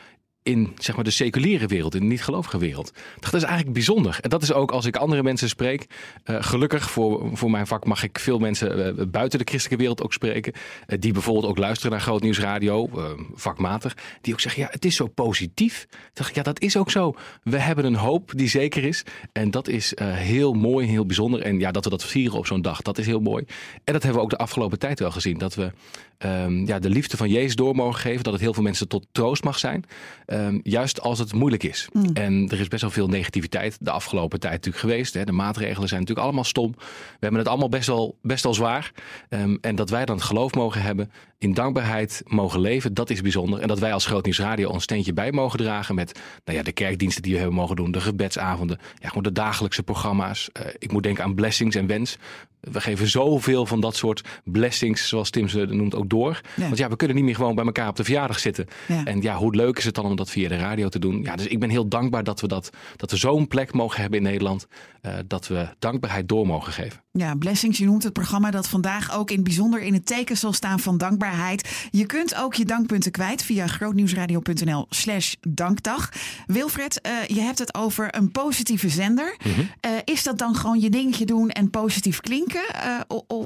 in 0.45 0.73
zeg 0.77 0.95
maar, 0.95 1.03
de 1.03 1.11
seculiere 1.11 1.67
wereld, 1.67 1.95
in 1.95 1.99
de 1.99 2.05
niet-gelovige 2.05 2.57
wereld. 2.57 2.91
Dat 3.19 3.33
is 3.33 3.43
eigenlijk 3.43 3.73
bijzonder. 3.73 4.17
En 4.21 4.29
dat 4.29 4.43
is 4.43 4.53
ook 4.53 4.71
als 4.71 4.85
ik 4.85 4.95
andere 4.95 5.23
mensen 5.23 5.49
spreek. 5.49 5.85
Uh, 6.25 6.37
gelukkig 6.39 6.91
voor, 6.91 7.29
voor 7.33 7.51
mijn 7.51 7.67
vak 7.67 7.85
mag 7.85 8.03
ik 8.03 8.19
veel 8.19 8.39
mensen 8.39 8.97
uh, 8.99 9.05
buiten 9.07 9.39
de 9.39 9.45
christelijke 9.45 9.77
wereld 9.77 10.03
ook 10.03 10.13
spreken. 10.13 10.53
Uh, 10.53 10.99
die 10.99 11.13
bijvoorbeeld 11.13 11.45
ook 11.45 11.57
luisteren 11.57 11.91
naar 11.91 12.01
Groot 12.01 12.21
Nieuws 12.21 12.39
Radio, 12.39 12.89
vakmatig. 13.33 13.97
Die 14.21 14.33
ook 14.33 14.39
zeggen, 14.39 14.61
ja, 14.61 14.67
het 14.71 14.85
is 14.85 14.95
zo 14.95 15.07
positief. 15.07 15.87
Ik 15.89 16.09
dacht, 16.13 16.35
ja, 16.35 16.43
dat 16.43 16.61
is 16.61 16.77
ook 16.77 16.91
zo. 16.91 17.15
We 17.43 17.59
hebben 17.59 17.85
een 17.85 17.95
hoop 17.95 18.31
die 18.35 18.49
zeker 18.49 18.83
is. 18.83 19.03
En 19.31 19.51
dat 19.51 19.67
is 19.67 19.93
heel 19.99 20.53
mooi, 20.53 20.87
heel 20.87 21.05
bijzonder. 21.05 21.41
En 21.41 21.59
ja, 21.59 21.71
dat 21.71 21.83
we 21.83 21.89
dat 21.89 22.03
vieren 22.03 22.37
op 22.37 22.47
zo'n 22.47 22.61
dag, 22.61 22.81
dat 22.81 22.97
is 22.97 23.05
heel 23.05 23.19
mooi. 23.19 23.45
En 23.83 23.93
dat 23.93 24.03
hebben 24.03 24.19
we 24.19 24.25
ook 24.25 24.29
de 24.29 24.37
afgelopen 24.37 24.79
tijd 24.79 24.99
wel 24.99 25.11
gezien. 25.11 25.37
Dat 25.37 25.55
we 25.55 25.71
um, 26.17 26.67
ja, 26.67 26.79
de 26.79 26.89
liefde 26.89 27.17
van 27.17 27.29
Jezus 27.29 27.55
door 27.55 27.75
mogen 27.75 28.01
geven. 28.01 28.23
Dat 28.23 28.33
het 28.33 28.41
heel 28.41 28.53
veel 28.53 28.63
mensen 28.63 28.87
tot 28.87 29.07
troost 29.11 29.43
mag 29.43 29.59
zijn. 29.59 29.83
Um, 30.27 30.59
juist 30.63 31.01
als 31.01 31.19
het 31.19 31.33
moeilijk 31.33 31.63
is. 31.63 31.87
Mm. 31.93 32.09
En 32.13 32.47
er 32.49 32.59
is 32.59 32.67
best 32.67 32.81
wel 32.81 32.91
veel 32.91 33.07
negativiteit 33.07 33.77
de 33.79 33.91
afgelopen 33.91 34.39
tijd 34.39 34.53
natuurlijk 34.53 34.83
geweest. 34.83 35.13
Hè. 35.13 35.23
De 35.23 35.31
maatregelen 35.31 35.87
zijn 35.87 35.99
natuurlijk 35.99 36.27
allemaal 36.27 36.43
stom. 36.43 36.71
We 36.77 36.85
hebben 37.19 37.39
het 37.39 37.49
allemaal 37.49 37.69
best 37.69 37.87
wel, 37.87 38.17
best 38.21 38.43
wel 38.43 38.53
zwaar. 38.53 38.91
Um, 39.29 39.57
en 39.61 39.75
dat 39.75 39.89
wij 39.89 40.05
dan 40.05 40.15
het 40.15 40.25
geloof 40.25 40.53
mogen 40.53 40.81
hebben. 40.81 41.11
In 41.37 41.53
dankbaarheid 41.53 42.21
mogen 42.25 42.59
leven. 42.59 42.93
Dat 42.93 43.09
is 43.09 43.21
bijzonder. 43.21 43.59
En 43.59 43.67
dat 43.67 43.79
wij 43.79 43.93
als 43.93 44.05
Groot 44.05 44.23
Nieuws 44.23 44.39
Radio 44.39 44.73
een 44.73 44.81
steentje 44.81 45.13
bij 45.13 45.31
mogen 45.31 45.59
dragen. 45.59 45.95
Met 45.95 46.19
nou 46.45 46.57
ja, 46.57 46.63
de 46.63 46.71
kerkdiensten 46.71 47.23
die 47.23 47.31
we 47.31 47.37
hebben 47.37 47.55
mogen 47.55 47.75
doen. 47.75 47.91
De 47.91 48.01
gebedsavonden. 48.01 48.79
Ja, 49.01 49.07
gewoon 49.07 49.23
de 49.23 49.31
dagelijkse 49.31 49.83
programma's. 49.83 50.49
Uh, 50.59 50.65
ik 50.77 50.91
moet 50.91 51.03
denken 51.03 51.23
aan 51.23 51.35
blessings 51.35 51.75
en 51.75 51.87
wens. 51.87 52.17
We 52.59 52.81
geven 52.81 53.07
zoveel 53.07 53.65
van 53.65 53.79
dat 53.79 53.95
soort 53.95 54.21
blessings, 54.43 55.07
zoals 55.07 55.29
Tim 55.29 55.47
ze 55.47 55.65
noemt, 55.65 55.95
ook 55.95 56.04
door. 56.07 56.41
Want 56.55 56.77
ja, 56.77 56.89
we 56.89 56.95
kunnen 56.95 57.15
niet 57.15 57.25
meer 57.25 57.35
gewoon 57.35 57.55
bij 57.55 57.65
elkaar 57.65 57.87
op 57.87 57.95
de 57.95 58.03
verjaardag 58.03 58.39
zitten. 58.39 58.67
En 59.05 59.21
ja, 59.21 59.35
hoe 59.35 59.55
leuk 59.55 59.77
is 59.77 59.85
het 59.85 59.95
dan 59.95 60.05
om 60.05 60.15
dat 60.15 60.29
via 60.29 60.49
de 60.49 60.57
radio 60.57 60.89
te 60.89 60.99
doen? 60.99 61.21
Ja, 61.21 61.35
dus 61.35 61.47
ik 61.47 61.59
ben 61.59 61.69
heel 61.69 61.87
dankbaar 61.87 62.23
dat 62.23 62.41
we, 62.41 62.47
dat, 62.47 62.69
dat 62.95 63.11
we 63.11 63.17
zo'n 63.17 63.47
plek 63.47 63.73
mogen 63.73 64.01
hebben 64.01 64.19
in 64.19 64.25
Nederland. 64.25 64.67
Uh, 65.05 65.13
dat 65.27 65.47
we 65.47 65.67
dankbaarheid 65.79 66.29
door 66.29 66.47
mogen 66.47 66.73
geven. 66.73 67.01
Ja, 67.11 67.35
Blessings, 67.35 67.77
je 67.77 67.85
noemt 67.85 68.03
het 68.03 68.13
programma 68.13 68.51
dat 68.51 68.67
vandaag 68.67 69.15
ook 69.17 69.29
in 69.29 69.35
het 69.35 69.43
bijzonder 69.43 69.81
in 69.81 69.93
het 69.93 70.05
teken 70.05 70.37
zal 70.37 70.53
staan 70.53 70.79
van 70.79 70.97
dankbaarheid. 70.97 71.87
Je 71.91 72.05
kunt 72.05 72.35
ook 72.35 72.53
je 72.53 72.65
dankpunten 72.65 73.11
kwijt 73.11 73.43
via 73.43 73.67
grootnieuwsradio.nl 73.67 74.85
slash 74.89 75.33
dankdag. 75.41 76.09
Wilfred, 76.47 76.99
uh, 77.05 77.35
je 77.35 77.41
hebt 77.41 77.59
het 77.59 77.75
over 77.75 78.15
een 78.15 78.31
positieve 78.31 78.89
zender. 78.89 79.35
Mm 79.43 79.53
-hmm. 79.53 79.61
uh, 79.61 79.91
is 80.03 80.23
dat 80.23 80.37
dan 80.37 80.55
gewoon 80.55 80.79
je 80.79 80.89
dingetje 80.89 81.25
doen 81.25 81.49
en 81.49 81.69
positief 81.69 82.19
klinken? 82.21 82.63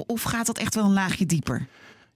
of 0.06 0.22
gaat 0.22 0.46
dat 0.46 0.58
echt 0.58 0.74
wel 0.74 0.84
een 0.84 0.92
laagje 0.92 1.26
dieper? 1.26 1.66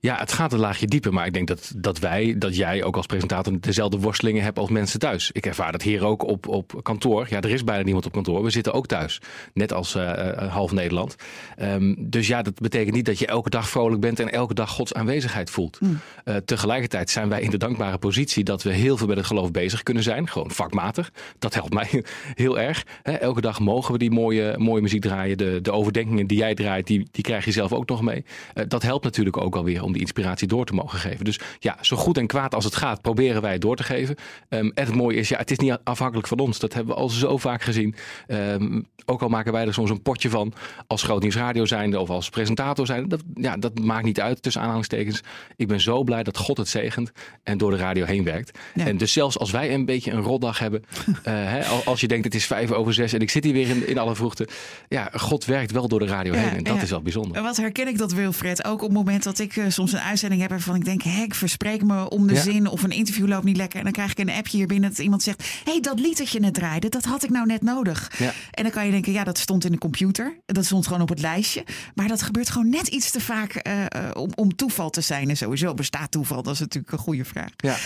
Ja, 0.04 0.16
het 0.18 0.32
gaat 0.32 0.52
een 0.52 0.58
laagje 0.58 0.86
dieper. 0.86 1.12
Maar 1.12 1.26
ik 1.26 1.32
denk 1.32 1.48
dat, 1.48 1.72
dat 1.76 1.98
wij, 1.98 2.34
dat 2.38 2.56
jij 2.56 2.82
ook 2.84 2.96
als 2.96 3.06
presentator 3.06 3.60
dezelfde 3.60 3.98
worstelingen 3.98 4.42
hebt 4.42 4.58
als 4.58 4.70
mensen 4.70 4.98
thuis. 4.98 5.30
Ik 5.32 5.46
ervaar 5.46 5.72
dat 5.72 5.82
hier 5.82 6.04
ook 6.04 6.22
op, 6.28 6.48
op 6.48 6.80
kantoor. 6.82 7.26
Ja, 7.30 7.40
er 7.40 7.50
is 7.50 7.64
bijna 7.64 7.82
niemand 7.82 8.06
op 8.06 8.12
kantoor. 8.12 8.42
We 8.42 8.50
zitten 8.50 8.72
ook 8.72 8.86
thuis. 8.86 9.20
Net 9.54 9.72
als 9.72 9.94
uh, 9.94 10.52
half 10.52 10.72
Nederland. 10.72 11.16
Um, 11.58 11.96
dus 11.98 12.26
ja, 12.26 12.42
dat 12.42 12.60
betekent 12.60 12.94
niet 12.94 13.04
dat 13.04 13.18
je 13.18 13.26
elke 13.26 13.50
dag 13.50 13.68
vrolijk 13.68 14.00
bent 14.00 14.20
en 14.20 14.32
elke 14.32 14.54
dag 14.54 14.70
Gods 14.70 14.94
aanwezigheid 14.94 15.50
voelt. 15.50 15.80
Mm. 15.80 16.00
Uh, 16.24 16.36
tegelijkertijd 16.36 17.10
zijn 17.10 17.28
wij 17.28 17.40
in 17.40 17.50
de 17.50 17.58
dankbare 17.58 17.98
positie 17.98 18.44
dat 18.44 18.62
we 18.62 18.72
heel 18.72 18.96
veel 18.96 19.06
met 19.06 19.16
het 19.16 19.26
geloof 19.26 19.50
bezig 19.50 19.82
kunnen 19.82 20.02
zijn. 20.02 20.28
Gewoon 20.28 20.50
vakmatig. 20.50 21.12
Dat 21.38 21.54
helpt 21.54 21.72
mij 21.72 21.88
heel 22.34 22.58
erg. 22.58 22.86
He, 23.02 23.12
elke 23.12 23.40
dag 23.40 23.60
mogen 23.60 23.92
we 23.92 23.98
die 23.98 24.10
mooie, 24.10 24.54
mooie 24.58 24.82
muziek 24.82 25.02
draaien. 25.02 25.38
De, 25.38 25.58
de 25.62 25.72
overdenkingen 25.72 26.26
die 26.26 26.38
jij 26.38 26.54
draait, 26.54 26.86
die, 26.86 27.08
die 27.10 27.22
krijg 27.22 27.44
je 27.44 27.52
zelf 27.52 27.72
ook 27.72 27.88
nog 27.88 28.02
mee. 28.02 28.24
Uh, 28.54 28.64
dat 28.68 28.82
helpt 28.82 29.04
natuurlijk 29.04 29.36
ook 29.36 29.56
alweer 29.56 29.82
om 29.82 29.93
die 29.94 30.02
inspiratie 30.02 30.48
door 30.48 30.64
te 30.64 30.74
mogen 30.74 30.98
geven. 30.98 31.24
Dus 31.24 31.40
ja, 31.58 31.78
zo 31.80 31.96
goed 31.96 32.18
en 32.18 32.26
kwaad 32.26 32.54
als 32.54 32.64
het 32.64 32.76
gaat, 32.76 33.02
proberen 33.02 33.42
wij 33.42 33.52
het 33.52 33.60
door 33.60 33.76
te 33.76 33.82
geven. 33.82 34.16
Um, 34.48 34.72
en 34.74 34.84
het 34.84 34.94
mooie 34.94 35.16
is, 35.16 35.28
ja, 35.28 35.38
het 35.38 35.50
is 35.50 35.58
niet 35.58 35.78
afhankelijk 35.84 36.26
van 36.26 36.38
ons. 36.38 36.58
Dat 36.58 36.74
hebben 36.74 36.94
we 36.94 37.00
al 37.00 37.08
zo 37.08 37.38
vaak 37.38 37.62
gezien. 37.62 37.94
Um, 38.28 38.86
ook 39.04 39.22
al 39.22 39.28
maken 39.28 39.52
wij 39.52 39.66
er 39.66 39.74
soms 39.74 39.90
een 39.90 40.02
potje 40.02 40.30
van 40.30 40.52
als 40.86 41.02
groot 41.02 41.22
nieuwsradio 41.22 41.64
zijnde 41.64 42.00
of 42.00 42.10
als 42.10 42.30
presentator 42.30 42.86
zijnde. 42.86 43.08
Dat, 43.08 43.22
ja, 43.34 43.56
dat 43.56 43.78
maakt 43.78 44.04
niet 44.04 44.20
uit 44.20 44.42
tussen 44.42 44.62
aanhalingstekens. 44.62 45.20
Ik 45.56 45.68
ben 45.68 45.80
zo 45.80 46.02
blij 46.02 46.22
dat 46.22 46.38
God 46.38 46.56
het 46.56 46.68
zegent 46.68 47.12
en 47.42 47.58
door 47.58 47.70
de 47.70 47.76
radio 47.76 48.04
heen 48.04 48.24
werkt. 48.24 48.58
Ja. 48.74 48.86
En 48.86 48.96
dus 48.96 49.12
zelfs 49.12 49.38
als 49.38 49.50
wij 49.50 49.74
een 49.74 49.84
beetje 49.84 50.10
een 50.10 50.22
rotdag 50.22 50.58
hebben, 50.58 50.82
uh, 51.08 51.14
hè, 51.24 51.64
als 51.64 52.00
je 52.00 52.08
denkt 52.08 52.24
het 52.24 52.34
is 52.34 52.46
vijf 52.46 52.72
over 52.72 52.94
zes 52.94 53.12
en 53.12 53.20
ik 53.20 53.30
zit 53.30 53.44
hier 53.44 53.52
weer 53.52 53.68
in, 53.68 53.88
in 53.88 53.98
alle 53.98 54.14
vroegte. 54.14 54.48
Ja, 54.88 55.10
God 55.12 55.44
werkt 55.44 55.70
wel 55.70 55.88
door 55.88 55.98
de 55.98 56.06
radio 56.06 56.34
ja, 56.34 56.38
heen 56.38 56.56
en 56.56 56.64
dat 56.64 56.82
is 56.82 56.90
wel 56.90 57.02
bijzonder. 57.02 57.42
Wat 57.42 57.56
herken 57.56 57.88
ik 57.88 57.98
dat 57.98 58.12
Wilfred? 58.12 58.64
Ook 58.64 58.82
op 58.82 58.88
het 58.88 58.92
moment 58.92 59.22
dat 59.22 59.38
ik 59.38 59.56
uh, 59.56 59.64
soms 59.74 59.92
een 59.92 60.00
uitzending 60.00 60.40
heb 60.40 60.50
waarvan 60.50 60.74
ik 60.74 60.84
denk, 60.84 61.02
hé, 61.02 61.22
ik 61.22 61.34
verspreek 61.34 61.82
me 61.82 62.10
om 62.10 62.26
de 62.26 62.36
zin 62.36 62.66
of 62.66 62.82
een 62.82 62.90
interview 62.90 63.28
loopt 63.28 63.44
niet 63.44 63.56
lekker. 63.56 63.78
En 63.78 63.84
dan 63.84 63.92
krijg 63.92 64.10
ik 64.10 64.18
een 64.18 64.30
appje 64.30 64.56
hier 64.56 64.66
binnen 64.66 64.90
dat 64.90 64.98
iemand 64.98 65.22
zegt, 65.22 65.42
hé, 65.64 65.72
hey, 65.72 65.80
dat 65.80 66.00
lied 66.00 66.18
dat 66.18 66.30
je 66.30 66.40
net 66.40 66.54
draaide, 66.54 66.88
dat 66.88 67.04
had 67.04 67.22
ik 67.22 67.30
nou 67.30 67.46
net 67.46 67.62
nodig. 67.62 68.10
En 68.50 68.62
dan 68.62 68.72
kan 68.72 68.84
je 68.84 68.90
denken, 68.90 69.12
ja, 69.12 69.24
dat 69.24 69.38
stond 69.38 69.64
in 69.64 69.72
de 69.72 69.78
computer. 69.78 70.38
Dat 70.46 70.64
stond 70.64 70.86
gewoon 70.86 71.02
op 71.02 71.08
het 71.08 71.20
lijstje. 71.20 71.64
Maar 71.94 72.08
dat 72.08 72.22
gebeurt 72.22 72.50
gewoon 72.50 72.68
net 72.68 72.86
iets 72.86 73.10
te 73.10 73.20
vaak 73.20 73.66
uh, 73.66 73.84
om, 74.12 74.30
om, 74.34 74.56
toeval 74.56 74.90
te 74.90 75.00
zijn. 75.00 75.28
En 75.28 75.36
sowieso 75.36 75.74
bestaat 75.74 76.10
toeval, 76.10 76.42
dat 76.42 76.54
is 76.54 76.60
natuurlijk 76.60 76.92
een 76.92 76.98
goede 76.98 77.24
vraag. 77.24 77.50
Ja. 77.56 77.76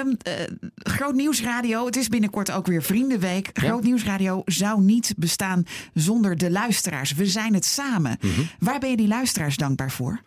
Um, 0.00 0.16
uh, 0.28 0.34
Groot 0.74 1.14
Nieuwsradio, 1.14 1.86
het 1.86 1.96
is 1.96 2.08
binnenkort 2.08 2.50
ook 2.50 2.66
weer 2.66 2.82
Vriendenweek. 2.82 3.50
Groot 3.52 3.82
ja. 3.82 3.88
Nieuwsradio 3.88 4.42
zou 4.44 4.80
niet 4.80 5.14
bestaan 5.16 5.64
zonder 5.94 6.36
de 6.36 6.50
luisteraars. 6.50 7.12
We 7.12 7.26
zijn 7.26 7.54
het 7.54 7.64
samen. 7.64 8.18
Mm 8.20 8.34
-hmm. 8.34 8.48
Waar 8.58 8.78
ben 8.78 8.90
je 8.90 8.96
die 8.96 9.08
luisteraars 9.08 9.56
dankbaar 9.56 9.90
voor? 9.90 10.22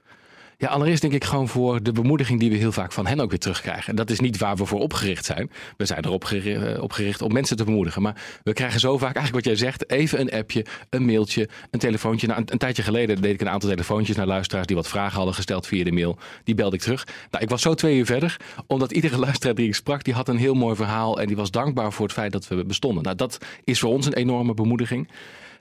Ja, 0.58 0.68
allereerst 0.68 1.02
denk 1.02 1.14
ik 1.14 1.24
gewoon 1.24 1.48
voor 1.48 1.84
de 1.84 1.92
bemoediging 1.92 2.40
die 2.40 2.50
we 2.50 2.56
heel 2.56 2.72
vaak 2.72 2.92
van 2.92 3.08
hen 3.08 3.20
ook 3.20 3.30
weer 3.30 3.40
terugkrijgen. 3.40 3.90
En 3.90 3.96
dat 3.96 4.10
is 4.10 4.20
niet 4.20 4.38
waar 4.38 4.56
we 4.56 4.66
voor 4.66 4.80
opgericht 4.80 5.26
zijn. 5.26 5.52
We 5.78 5.86
zijn 5.86 6.06
erop 6.06 6.24
gericht, 6.24 6.80
op 6.80 6.92
gericht 6.92 7.22
om 7.22 7.34
mensen 7.34 7.58
te 7.58 7.64
bemoedigen. 7.64 8.02
Maar 8.02 8.40
we 8.44 8.54
krijgen 8.54 8.80
zo 8.80 8.98
vaak 8.98 9.16
eigenlijk 9.16 9.46
wat 9.46 9.58
jij 9.58 9.66
zegt. 9.66 9.90
Even 9.90 10.20
een 10.20 10.32
appje, 10.32 10.66
een 10.90 11.06
mailtje, 11.06 11.50
een 11.72 11.80
telefoontje. 11.80 12.28
Nou, 12.28 12.40
een, 12.40 12.52
een, 12.52 12.58
tijdje 12.58 12.84
geleden 12.84 13.22
deed 13.22 13.34
ik 13.34 13.42
een 13.42 13.50
aantal 13.50 13.70
telefoontjes 13.70 14.16
naar 14.16 14.28
luisteraars 14.28 14.68
die 14.68 14.76
wat 14.76 14.88
vragen 14.88 15.16
hadden 15.16 15.34
gesteld 15.34 15.68
via 15.68 15.84
de 15.84 15.92
mail. 15.92 16.18
Die 16.44 16.56
belde 16.56 16.76
ik 16.76 16.82
terug. 16.82 17.08
Nou, 17.32 17.44
ik 17.44 17.50
was 17.50 17.62
zo 17.62 17.74
twee 17.74 17.98
uur 17.98 18.06
verder. 18.06 18.38
Omdat 18.68 18.92
iedere 18.92 19.18
luisteraar 19.26 19.56
die 19.56 19.68
ik 19.68 19.76
sprak, 19.76 20.04
die 20.04 20.14
had 20.14 20.28
een 20.28 20.38
heel 20.38 20.54
mooi 20.54 20.76
verhaal. 20.76 21.20
En 21.20 21.28
die 21.28 21.36
was 21.36 21.52
dankbaar 21.52 21.94
voor 21.94 22.06
het 22.06 22.14
feit 22.14 22.32
dat 22.32 22.48
we 22.48 22.66
bestonden. 22.66 23.04
Nou, 23.04 23.16
dat 23.16 23.38
is 23.64 23.80
voor 23.80 23.92
ons 23.92 24.06
een 24.06 24.14
enorme 24.14 24.54
bemoediging. 24.54 25.08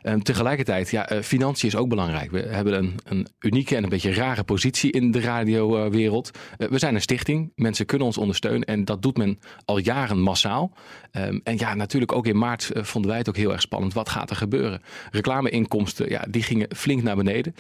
Um, 0.06 0.22
tegelijkertijd, 0.22 0.90
ja, 0.90 1.12
uh, 1.12 1.22
financiën 1.22 1.68
is 1.68 1.76
ook 1.76 1.88
belangrijk. 1.88 2.30
We 2.30 2.40
hebben 2.40 2.74
een, 2.74 2.94
een, 3.04 3.26
unieke 3.38 3.76
en 3.76 3.82
een 3.82 3.88
beetje 3.88 4.14
rare 4.14 4.44
positie 4.44 4.92
in 4.92 5.10
de 5.10 5.20
radiowereld. 5.20 6.30
Uh, 6.58 6.68
we 6.68 6.78
zijn 6.78 6.94
een 6.94 7.00
stichting. 7.00 7.52
Mensen 7.54 7.86
kunnen 7.86 8.06
ons 8.06 8.18
ondersteunen. 8.18 8.64
En 8.64 8.84
dat 8.84 9.02
doet 9.02 9.16
men 9.16 9.38
al 9.64 9.78
jaren 9.78 10.20
massaal. 10.20 10.72
Um, 11.12 11.40
en 11.44 11.58
ja, 11.58 11.74
natuurlijk 11.74 12.12
ook 12.12 12.26
in 12.26 12.38
maart 12.38 12.70
uh, 12.74 12.82
vonden 12.82 13.10
wij 13.10 13.18
het 13.18 13.28
ook 13.28 13.36
heel 13.36 13.52
erg 13.52 13.60
spannend. 13.60 13.92
Wat 13.92 14.08
gaat 14.08 14.30
er 14.30 14.36
gebeuren? 14.36 14.82
Reclameinkomsten, 15.10 16.08
ja, 16.08 16.24
die 16.30 16.42
gingen 16.42 16.68
flink 16.76 17.02
naar 17.02 17.16
beneden. 17.16 17.54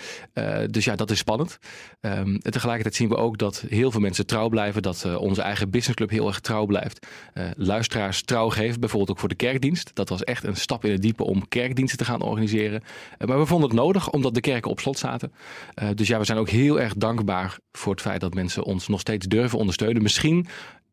dus 0.70 0.84
ja, 0.84 0.96
dat 0.96 1.10
is 1.10 1.18
spannend. 1.18 1.58
Um, 2.00 2.38
en 2.42 2.50
tegelijkertijd 2.50 2.94
zien 2.94 3.08
we 3.08 3.16
ook 3.16 3.38
dat 3.38 3.64
heel 3.68 3.90
veel 3.90 4.00
mensen 4.00 4.26
trouw 4.26 4.48
blijven. 4.48 4.82
Dat 4.82 5.16
onze 5.16 5.42
eigen 5.42 5.70
businessclub 5.70 6.10
heel 6.10 6.26
erg 6.26 6.40
trouw 6.40 6.66
blijft. 6.66 7.06
luisteraars 7.56 8.22
trouw 8.22 8.48
geven, 8.48 8.80
bijvoorbeeld 8.80 9.10
ook 9.10 9.18
voor 9.18 9.28
de 9.28 9.34
kerkdienst. 9.34 9.90
Dat 9.94 10.08
was 10.08 10.24
echt 10.24 10.44
een 10.44 10.56
stap 10.56 10.84
in 10.84 10.92
het 10.92 11.02
diepe 11.02 11.24
om 11.24 11.48
kerkdiensten 11.48 11.98
te 11.98 12.04
gaan 12.04 12.14
organiseren 12.14 12.33
organiseren. 12.34 12.82
Uh, 13.18 13.28
maar 13.28 13.38
we 13.38 13.46
vonden 13.46 13.68
het 13.68 13.78
nodig 13.78 14.10
omdat 14.10 14.34
de 14.34 14.40
kerken 14.40 14.70
op 14.70 14.80
slot 14.80 14.98
zaten. 14.98 15.32
Uh, 15.82 15.88
dus 15.94 16.08
ja, 16.08 16.18
we 16.18 16.24
zijn 16.24 16.38
ook 16.38 16.48
heel 16.48 16.80
erg 16.80 16.94
dankbaar 16.94 17.58
voor 17.72 17.92
het 17.92 18.00
feit 18.00 18.20
dat 18.20 18.34
mensen 18.34 18.64
ons 18.64 18.88
nog 18.88 19.00
steeds 19.00 19.26
durven 19.26 19.58
ondersteunen. 19.58 20.02
Misschien 20.02 20.46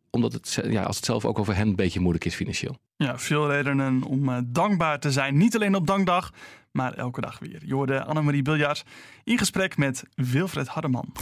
omdat 0.10 0.34
het, 0.34 0.60
ja, 0.68 0.84
als 0.84 0.96
het 0.96 1.06
zelf 1.06 1.26
ook 1.26 1.40
over 1.40 1.56
hen 1.56 1.68
een 1.68 1.76
beetje 1.76 2.00
moeilijk 2.00 2.26
is 2.26 2.36
financieel. 2.36 2.78
Ja, 2.96 3.18
veel 3.18 3.52
redenen 3.52 4.04
om 4.04 4.30
uh, 4.30 4.38
dankbaar 4.46 5.00
te 5.00 5.12
zijn. 5.12 5.38
Niet 5.38 5.56
alleen 5.56 5.76
op 5.76 5.88
dankdag, 5.88 6.32
maar 6.72 6.94
elke 6.94 7.22
dag 7.22 7.40
weer. 7.40 7.62
Je 7.66 7.74
hoorde 7.74 8.04
Annemarie 8.04 8.42
Biljart 8.42 8.84
in 9.24 9.38
gesprek 9.38 9.78
met 9.78 10.04
Wilfred 10.16 10.68
Hardeman. 10.68 11.14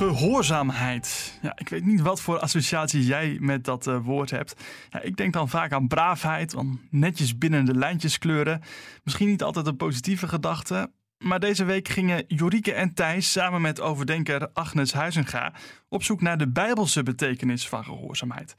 Gehoorzaamheid. 0.00 1.38
Ja, 1.42 1.52
ik 1.56 1.68
weet 1.68 1.84
niet 1.84 2.00
wat 2.00 2.20
voor 2.20 2.38
associatie 2.38 3.04
jij 3.04 3.36
met 3.40 3.64
dat 3.64 3.86
uh, 3.86 4.04
woord 4.04 4.30
hebt. 4.30 4.54
Ja, 4.90 5.00
ik 5.00 5.16
denk 5.16 5.32
dan 5.32 5.48
vaak 5.48 5.72
aan 5.72 5.88
braafheid, 5.88 6.56
aan 6.56 6.80
netjes 6.90 7.38
binnen 7.38 7.64
de 7.64 7.74
lijntjes 7.74 8.18
kleuren. 8.18 8.62
Misschien 9.04 9.28
niet 9.28 9.42
altijd 9.42 9.66
een 9.66 9.76
positieve 9.76 10.28
gedachte, 10.28 10.90
maar 11.20 11.40
deze 11.40 11.64
week 11.64 11.88
gingen 11.88 12.24
Jorike 12.26 12.72
en 12.72 12.94
Thijs 12.94 13.32
samen 13.32 13.60
met 13.60 13.80
overdenker 13.80 14.48
Agnes 14.52 14.92
Huizenga 14.92 15.52
op 15.88 16.02
zoek 16.02 16.20
naar 16.20 16.38
de 16.38 16.48
bijbelse 16.48 17.02
betekenis 17.02 17.68
van 17.68 17.84
gehoorzaamheid. 17.84 18.56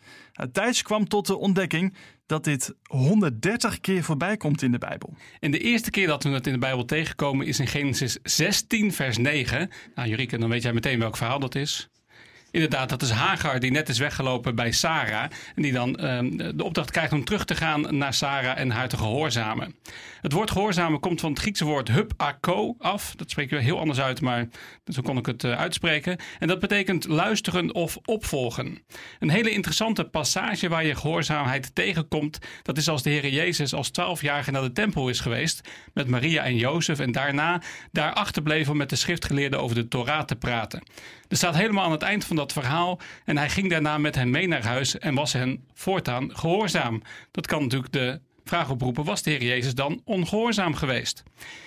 Thijs 0.51 0.82
kwam 0.82 1.08
tot 1.08 1.27
de 1.27 1.38
ontdekking 1.38 1.96
dat 2.25 2.44
dit 2.44 2.75
130 2.84 3.80
keer 3.80 4.03
voorbij 4.03 4.38
komt 4.38 4.62
in 4.62 4.72
de 4.72 4.77
Bijbel. 4.77 5.15
En 5.39 5.51
de 5.51 5.60
eerste 5.60 5.89
keer 5.89 6.08
dat 6.08 6.24
we 6.24 6.30
het 6.30 6.48
in 6.48 6.53
de 6.53 6.60
Bijbel 6.60 6.86
tegenkomen 6.86 7.48
is 7.48 7.60
in 7.60 7.68
Genesis 7.68 8.18
16, 8.24 8.94
vers 8.94 9.18
9. 9.18 9.70
Nou, 9.96 10.10
Jorike, 10.10 10.38
dan 10.38 10.50
weet 10.50 10.63
jij 10.63 10.74
meteen 10.74 11.00
welk 11.00 11.18
verhaal 11.18 11.39
dat 11.39 11.56
is. 11.56 11.89
Inderdaad, 12.51 12.89
dat 12.89 13.01
is 13.01 13.10
Hagar 13.10 13.60
die 13.60 13.72
net 13.72 13.89
is 13.89 13.98
weggelopen 13.98 14.55
bij 14.55 14.72
Sarah. 14.72 15.29
En 15.55 15.62
die 15.62 15.72
dan 15.72 15.96
ehm, 15.96 16.38
de 16.58 16.63
opdracht 16.63 16.91
krijgt 16.91 17.13
om 17.13 17.24
terug 17.24 17.46
te 17.46 17.55
gaan 17.55 17.98
naar 17.98 18.13
Sarah 18.13 18.60
en 18.60 18.72
haar 18.72 18.88
te 18.88 18.98
gehoorzamen. 18.98 19.75
Het 20.22 20.31
woord 20.31 20.51
gehoorzamen 20.51 21.00
komt 21.00 21.20
van 21.20 21.29
het 21.29 21.39
Griekse 21.39 21.65
woord 21.65 21.88
hup 21.88 22.13
ako 22.17 22.75
af. 22.77 23.13
Dat 23.15 23.29
spreek 23.29 23.50
je 23.50 23.55
heel 23.55 23.79
anders 23.79 24.00
uit, 24.00 24.22
maar 24.22 24.48
zo 24.86 25.01
kon 25.01 25.17
ik 25.17 25.25
het 25.25 25.43
uh, 25.43 25.60
uitspreken. 25.60 26.17
En 26.39 26.48
dat 26.48 26.60
betekent 26.60 27.08
luisteren 27.08 27.75
of 27.75 27.98
opvolgen. 28.05 28.84
Een 29.20 29.29
hele 29.29 29.51
interessante 29.51 30.03
passage 30.03 30.70
waar 30.70 30.86
je 30.86 30.96
gehoorzaamheid 30.96 31.75
tegenkomt. 31.75 32.39
Dat 32.62 32.77
is 32.77 32.89
als 32.89 33.03
de 33.03 33.10
Heer 33.10 33.29
Jezus 33.29 33.74
als 33.74 33.89
twaalfjarige 33.89 34.51
naar 34.51 34.62
de 34.62 34.72
tempel 34.72 35.10
is 35.10 35.20
geweest. 35.20 35.70
Met 35.93 36.08
Maria 36.08 36.43
en 36.43 36.55
Jozef. 36.55 37.00
En 37.00 37.12
daarna 37.12 37.62
daar 37.91 38.13
achterbleef 38.13 38.70
om 38.70 38.77
met 38.77 38.89
de 38.89 38.96
schriftgeleerden 38.96 39.60
over 39.60 39.75
de 39.75 39.88
Torah 39.88 40.24
te 40.24 40.36
praten. 40.36 40.84
Er 41.31 41.38
staat 41.38 41.55
helemaal 41.55 41.83
aan 41.83 41.91
het 41.91 42.01
eind 42.01 42.25
van 42.25 42.35
dat 42.35 42.53
verhaal. 42.53 43.00
En 43.25 43.38
hij 43.38 43.50
ging 43.50 43.69
daarna 43.69 43.97
met 43.97 44.15
hen 44.15 44.29
mee 44.29 44.47
naar 44.47 44.63
huis 44.63 45.00
en 45.00 45.15
was 45.15 45.33
hen 45.33 45.67
voortaan 45.73 46.38
gehoorzaam. 46.38 47.01
Dat 47.31 47.47
kan 47.47 47.61
natuurlijk 47.61 47.93
de 47.93 48.19
vraag 48.43 48.69
oproepen: 48.69 49.03
was 49.03 49.23
de 49.23 49.29
Heer 49.29 49.43
Jezus 49.43 49.75
dan 49.75 50.01
ongehoorzaam 50.03 50.73
geweest? 50.73 51.23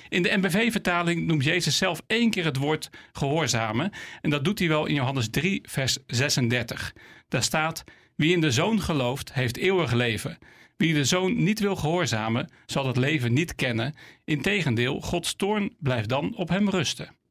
In 0.09 0.23
de 0.23 0.37
MBV-vertaling 0.37 1.27
noemt 1.27 1.45
Jezus 1.45 1.77
zelf 1.77 2.03
één 2.07 2.31
keer 2.31 2.45
het 2.45 2.57
woord 2.57 2.91
gehoorzamen. 3.13 3.91
En 4.21 4.31
dat 4.31 4.45
doet 4.45 4.59
hij 4.59 4.69
wel 4.69 4.87
in 4.87 4.95
Johannes 4.95 5.31
3, 5.31 5.61
vers 5.69 5.99
36. 6.07 6.93
Daar 7.29 7.43
staat: 7.43 7.85
Wie 8.17 8.33
in 8.33 8.41
de 8.41 8.51
zoon 8.51 8.81
gelooft, 8.81 9.33
heeft 9.33 9.57
eeuwig 9.57 9.93
leven. 9.93 10.39
Wie 10.77 10.95
de 10.95 11.05
zoon 11.05 11.43
niet 11.43 11.61
wil 11.61 11.77
gehoorzamen, 11.77 12.51
zal 12.67 12.87
het 12.87 12.97
leven 12.97 13.33
niet 13.33 13.55
kennen. 13.55 13.95
Integendeel, 14.25 15.01
Gods 15.01 15.35
toorn 15.35 15.77
blijft 15.79 16.09
dan 16.09 16.37
op 16.37 16.49
hem 16.49 16.71
rusten. 16.71 17.23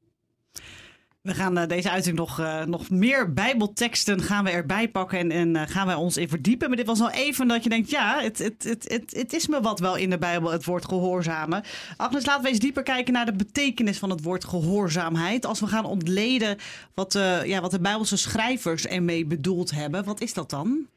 We 1.24 1.34
gaan 1.34 1.58
uh, 1.58 1.68
deze 1.68 1.90
uitzending 1.90 2.28
nog, 2.28 2.40
uh, 2.40 2.64
nog 2.64 2.90
meer 2.90 3.34
bijbelteksten 3.34 4.22
gaan 4.22 4.44
we 4.44 4.50
erbij 4.50 4.88
pakken 4.88 5.20
en, 5.20 5.32
en 5.32 5.56
uh, 5.56 5.62
gaan 5.66 5.86
wij 5.86 5.96
ons 5.96 6.18
in 6.18 6.30
verdiepen. 6.30 6.68
Maar 6.68 6.78
dit 6.78 6.86
was 6.86 7.02
al 7.02 7.12
even 7.12 7.48
dat 7.48 7.64
je 7.64 7.70
denkt, 7.70 7.90
ja, 7.90 8.22
het, 8.22 8.38
het, 8.38 8.64
het, 8.64 8.86
het, 8.90 9.14
het 9.16 9.34
is 9.34 9.48
me 9.48 9.62
wat 9.62 9.80
wel 9.80 9.96
in 9.96 10.10
de 10.10 10.18
Bijbel, 10.18 10.52
het 10.52 10.66
woord 10.66 10.86
gehoorzamen. 10.86 11.64
Agnes, 11.98 12.26
laten 12.26 12.44
we 12.44 12.50
eens 12.50 12.60
dieper 12.60 12.84
kijken 12.84 13.14
naar 13.14 13.26
de 13.26 13.34
betekenis 13.34 13.98
van 13.98 14.10
het 14.10 14.24
woord 14.24 14.46
gehoorzaamheid. 14.46 15.46
Als 15.46 15.60
we 15.60 15.68
gaan 15.68 15.86
ontleden 15.86 16.58
wat, 16.94 17.14
ja, 17.44 17.62
wat 17.62 17.72
de 17.72 17.80
Bijbelse 17.80 18.18
schrijvers 18.18 18.88
ermee 18.88 19.26
bedoeld 19.26 19.72
hebben, 19.72 20.04
wat 20.04 20.22
is 20.22 20.34
dat 20.34 20.50
dan? 20.50 20.88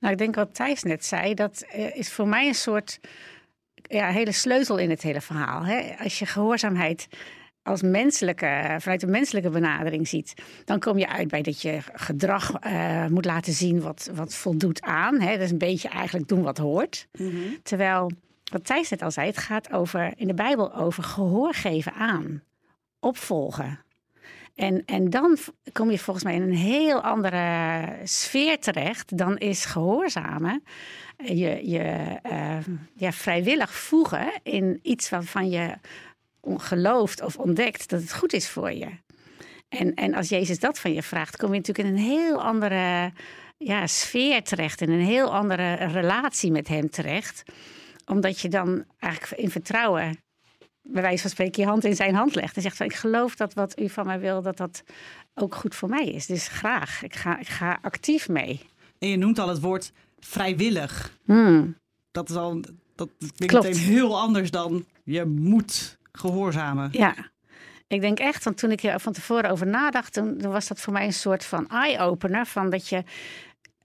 Nou, 0.00 0.12
ik 0.12 0.18
denk 0.18 0.34
wat 0.34 0.54
Thijs 0.54 0.82
net 0.82 1.04
zei, 1.04 1.34
dat 1.34 1.64
is 1.94 2.12
voor 2.12 2.28
mij 2.28 2.48
een 2.48 2.54
soort 2.54 3.00
ja, 3.82 4.08
hele 4.10 4.32
sleutel 4.32 4.78
in 4.78 4.90
het 4.90 5.02
hele 5.02 5.20
verhaal. 5.20 5.64
Hè? 5.64 5.94
Als 6.02 6.18
je 6.18 6.26
gehoorzaamheid 6.26 7.08
als 7.68 7.82
menselijke, 7.82 8.76
vanuit 8.78 9.02
een 9.02 9.10
menselijke 9.10 9.50
benadering 9.50 10.08
ziet, 10.08 10.34
dan 10.64 10.78
kom 10.78 10.98
je 10.98 11.08
uit 11.08 11.28
bij 11.28 11.42
dat 11.42 11.62
je 11.62 11.78
gedrag 11.92 12.52
uh, 12.66 13.06
moet 13.06 13.24
laten 13.24 13.52
zien 13.52 13.80
wat, 13.80 14.10
wat 14.14 14.34
voldoet 14.34 14.82
aan. 14.82 15.20
Hè? 15.20 15.32
Dat 15.32 15.40
is 15.40 15.50
een 15.50 15.58
beetje 15.58 15.88
eigenlijk 15.88 16.28
doen 16.28 16.42
wat 16.42 16.58
hoort. 16.58 17.08
Mm 17.18 17.30
-hmm. 17.30 17.58
Terwijl, 17.62 18.12
wat 18.52 18.64
Thijs 18.64 18.90
net 18.90 19.02
al 19.02 19.10
zei, 19.10 19.26
het 19.26 19.38
gaat 19.38 19.72
over, 19.72 20.12
in 20.16 20.26
de 20.26 20.34
Bijbel 20.34 20.74
over 20.74 21.02
gehoor 21.02 21.54
geven 21.54 21.92
aan, 21.92 22.42
opvolgen. 23.00 23.78
En, 24.54 24.82
en 24.84 25.10
dan 25.10 25.36
kom 25.72 25.90
je 25.90 25.98
volgens 25.98 26.24
mij 26.24 26.34
in 26.34 26.42
een 26.42 26.56
heel 26.56 27.02
andere 27.02 27.88
sfeer 28.04 28.58
terecht 28.58 29.16
dan 29.16 29.36
is 29.36 29.64
gehoorzamen. 29.64 30.62
Je, 31.24 31.68
je 31.70 32.18
uh, 32.30 32.56
ja, 32.94 33.12
vrijwillig 33.12 33.74
voegen 33.74 34.30
in 34.42 34.78
iets 34.82 35.10
waarvan 35.10 35.48
je 35.48 35.74
gelooft 36.42 37.22
of 37.22 37.36
ontdekt 37.36 37.88
dat 37.88 38.00
het 38.00 38.14
goed 38.14 38.32
is 38.32 38.48
voor 38.48 38.72
je. 38.72 38.88
En, 39.68 39.94
en 39.94 40.14
als 40.14 40.28
Jezus 40.28 40.58
dat 40.58 40.78
van 40.78 40.92
je 40.92 41.02
vraagt, 41.02 41.36
kom 41.36 41.52
je 41.52 41.58
natuurlijk 41.58 41.88
in 41.88 41.94
een 41.94 42.10
heel 42.10 42.42
andere 42.42 43.12
ja, 43.58 43.86
sfeer 43.86 44.42
terecht. 44.42 44.80
In 44.80 44.90
een 44.90 45.04
heel 45.04 45.34
andere 45.34 45.74
relatie 45.74 46.50
met 46.50 46.68
hem 46.68 46.90
terecht. 46.90 47.42
Omdat 48.06 48.40
je 48.40 48.48
dan 48.48 48.84
eigenlijk 48.98 49.42
in 49.42 49.50
vertrouwen, 49.50 50.22
bij 50.82 51.02
wijze 51.02 51.22
van 51.22 51.30
spreken, 51.30 51.62
je 51.62 51.68
hand 51.68 51.84
in 51.84 51.96
zijn 51.96 52.14
hand 52.14 52.34
legt. 52.34 52.56
En 52.56 52.62
zegt 52.62 52.76
van 52.76 52.86
ik 52.86 52.94
geloof 52.94 53.36
dat 53.36 53.54
wat 53.54 53.80
u 53.80 53.88
van 53.88 54.06
mij 54.06 54.20
wil, 54.20 54.42
dat 54.42 54.56
dat 54.56 54.82
ook 55.34 55.54
goed 55.54 55.74
voor 55.74 55.88
mij 55.88 56.04
is. 56.04 56.26
Dus 56.26 56.48
graag, 56.48 57.02
ik 57.02 57.14
ga, 57.14 57.38
ik 57.38 57.48
ga 57.48 57.78
actief 57.82 58.28
mee. 58.28 58.60
En 58.98 59.08
je 59.08 59.16
noemt 59.16 59.38
al 59.38 59.48
het 59.48 59.60
woord 59.60 59.92
vrijwillig. 60.18 61.18
Hmm. 61.24 61.76
Dat 62.10 62.30
is 62.30 62.36
al, 62.36 62.60
dat 62.94 63.08
klinkt 63.36 63.54
meteen 63.54 63.76
heel 63.76 64.20
anders 64.20 64.50
dan 64.50 64.84
je 65.04 65.24
moet 65.24 65.97
gehoorzamen. 66.18 66.88
Ja, 66.92 67.14
ik 67.86 68.00
denk 68.00 68.18
echt, 68.18 68.44
want 68.44 68.58
toen 68.58 68.70
ik 68.70 68.82
er 68.82 69.00
van 69.00 69.12
tevoren 69.12 69.50
over 69.50 69.66
nadacht, 69.66 70.12
toen, 70.12 70.40
was 70.40 70.68
dat 70.68 70.80
voor 70.80 70.92
mij 70.92 71.04
een 71.04 71.12
soort 71.12 71.44
van 71.44 71.68
eye-opener. 71.68 72.46
Van 72.46 72.70
dat 72.70 72.88
je 72.88 73.04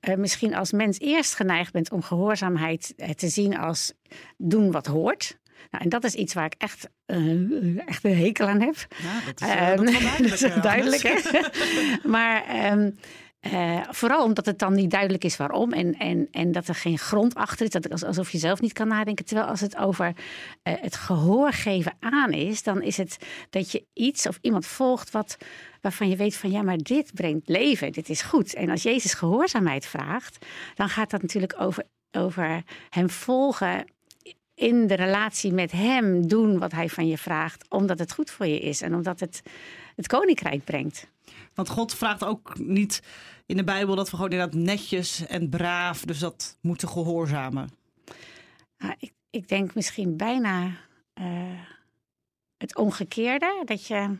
uh, 0.10 0.16
misschien 0.16 0.56
als 0.56 0.72
mens 0.72 1.00
eerst 1.00 1.36
geneigd 1.36 1.72
bent 1.74 1.92
om 1.92 2.02
gehoorzaamheid 2.02 2.94
uh, 2.98 3.10
te 3.10 3.28
zien 3.30 3.58
als 3.58 3.94
doen 4.38 4.72
wat 4.72 4.86
hoort. 4.86 5.38
Nou, 5.72 5.84
en 5.84 5.90
dat 5.90 6.04
is 6.04 6.14
iets 6.14 6.34
waar 6.34 6.46
ik 6.46 6.56
echt, 6.58 6.90
uh, 7.08 7.88
echt 7.88 8.04
een 8.04 8.18
hekel 8.18 8.48
aan 8.48 8.62
heb. 8.62 8.76
Ja, 8.98 9.20
dat 9.26 9.42
is, 10.22 10.40
dat 10.42 10.52
is 10.52 10.62
duidelijk. 10.62 11.02
hè? 11.02 11.40
maar 12.16 12.72
um, 12.72 12.98
uh, 13.52 13.82
vooral 13.90 14.24
omdat 14.24 14.46
het 14.46 14.60
dan 14.60 14.74
niet 14.74 14.92
duidelijk 14.92 15.24
is 15.24 15.38
waarom 15.38 15.72
en, 15.72 15.98
en, 15.98 16.28
en 16.32 16.52
dat 16.52 16.68
er 16.68 16.76
geen 16.76 16.98
grond 16.98 17.36
achter 17.36 17.66
is, 17.66 17.72
dat 17.72 18.04
alsof 18.04 18.32
je 18.32 18.38
zelf 18.38 18.62
niet 18.62 18.74
kan 18.74 18.88
nadenken. 18.88 19.26
Terwijl 19.26 19.48
als 19.48 19.60
het 19.60 19.78
over 19.78 20.08
uh, 20.08 20.14
het 20.64 20.96
gehoor 20.96 21.52
geven 21.52 21.94
aan 22.00 22.32
is, 22.32 22.64
dan 22.64 22.82
is 22.82 22.98
het 22.98 23.18
dat 23.50 23.72
je 23.72 23.86
iets 23.94 24.28
of 24.28 24.38
iemand 24.42 24.66
volgt 24.66 25.12
wat, 25.12 25.38
waarvan 25.82 26.10
je 26.10 26.16
weet 26.16 26.36
van 26.36 26.52
ja, 26.52 26.62
maar 26.62 26.78
dit 26.78 27.14
brengt 27.14 27.48
leven, 27.48 27.92
dit 27.92 28.10
is 28.10 28.22
goed. 28.22 28.54
En 28.54 28.70
als 28.70 28.84
Jezus 28.84 29.14
gehoorzaamheid 29.14 29.86
vraagt, 29.86 30.46
dan 30.76 30.90
gaat 30.90 31.10
dat 31.10 31.22
natuurlijk 31.22 31.56
over, 31.58 31.84
over 32.12 32.64
hem 32.90 33.10
volgen 33.10 33.86
in 34.56 34.88
de 34.88 34.96
relatie 34.96 35.52
met 35.52 35.72
hem 35.72 36.28
doen 36.28 36.60
wat 36.60 36.72
hij 36.72 36.90
van 36.90 37.08
je 37.08 37.18
vraagt, 37.18 37.66
omdat 37.70 38.00
het 38.00 38.14
goed 38.14 38.30
voor 38.30 38.46
je 38.46 38.60
is 38.60 38.82
en 38.82 38.96
omdat 38.96 39.20
het 39.20 39.42
het 39.96 40.08
koninkrijk 40.08 40.64
brengt. 40.64 41.08
Want 41.54 41.70
God 41.70 41.96
vraagt 41.96 42.24
ook 42.24 42.58
niet 42.60 43.02
in 43.46 43.58
de 43.58 43.64
Bijbel 43.64 43.96
dat 43.96 44.10
we 44.10 44.16
gewoon 44.16 44.32
inderdaad 44.32 44.60
netjes 44.60 45.26
en 45.26 45.50
braaf, 45.50 46.02
dus 46.02 46.20
dat 46.20 46.58
moeten 46.62 46.88
gehoorzamen. 46.88 47.70
Nou, 48.78 48.96
ik, 49.00 49.12
ik 49.30 49.48
denk 49.48 49.76
misschien 49.76 50.18
bijna 50.18 50.66
uh, 51.22 51.60
het 52.58 52.76
omgekeerde. 52.76 53.62
Dat 53.66 53.88
je, 53.88 54.18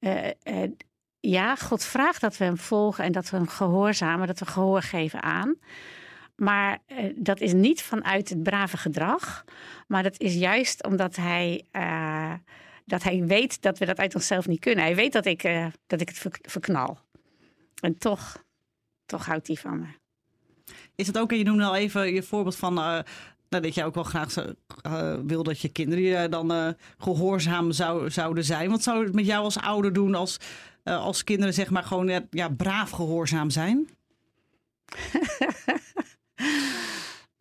uh, 0.00 0.30
uh, 0.44 0.70
ja, 1.20 1.56
God 1.56 1.84
vraagt 1.84 2.20
dat 2.20 2.36
we 2.36 2.44
hem 2.44 2.58
volgen 2.58 3.04
en 3.04 3.12
dat 3.12 3.30
we 3.30 3.36
hem 3.36 3.48
gehoorzamen, 3.48 4.26
dat 4.26 4.38
we 4.38 4.46
gehoor 4.46 4.82
geven 4.82 5.22
aan. 5.22 5.56
Maar 6.42 6.78
dat 7.14 7.40
is 7.40 7.52
niet 7.52 7.82
vanuit 7.82 8.28
het 8.28 8.42
brave 8.42 8.76
gedrag, 8.76 9.44
maar 9.86 10.02
dat 10.02 10.20
is 10.20 10.34
juist 10.34 10.84
omdat 10.84 11.16
hij 11.16 11.64
dat 12.84 13.02
hij 13.02 13.24
weet 13.24 13.62
dat 13.62 13.78
we 13.78 13.84
dat 13.84 13.98
uit 13.98 14.14
onszelf 14.14 14.46
niet 14.46 14.60
kunnen. 14.60 14.84
Hij 14.84 14.94
weet 14.94 15.12
dat 15.12 15.26
ik, 15.26 15.44
uh, 15.44 15.66
dat 15.86 16.00
ik 16.00 16.08
het 16.08 16.40
verknal. 16.42 16.98
En 17.80 17.98
toch, 17.98 18.44
toch 19.06 19.26
houdt 19.26 19.46
hij 19.46 19.56
van 19.56 19.78
me. 19.80 19.86
Is 20.94 21.06
het 21.06 21.18
ook, 21.18 21.30
en 21.30 21.38
je 21.38 21.44
noemde 21.44 21.64
al 21.64 21.76
even 21.76 22.14
je 22.14 22.22
voorbeeld 22.22 22.56
van 22.56 22.74
nou, 22.74 23.04
dat 23.48 23.74
je 23.74 23.84
ook 23.84 23.94
wel 23.94 24.04
graag 24.04 24.36
uh, 24.36 25.14
wil 25.26 25.42
dat 25.42 25.60
je 25.60 25.68
kinderen 25.68 26.30
dan 26.30 26.76
gehoorzaam 26.98 27.72
zou, 27.72 28.10
zouden 28.10 28.44
zijn. 28.44 28.70
Wat 28.70 28.82
zou 28.82 29.04
het 29.04 29.14
met 29.14 29.26
jou 29.26 29.44
als 29.44 29.58
ouder 29.58 29.92
doen 29.92 30.14
als, 30.14 30.36
als 30.84 31.24
kinderen 31.24 31.54
zeg 31.54 31.70
maar 31.70 31.84
gewoon 31.84 32.26
ja, 32.30 32.48
braaf 32.48 32.90
gehoorzaam 32.90 33.50
zijn? 33.50 33.88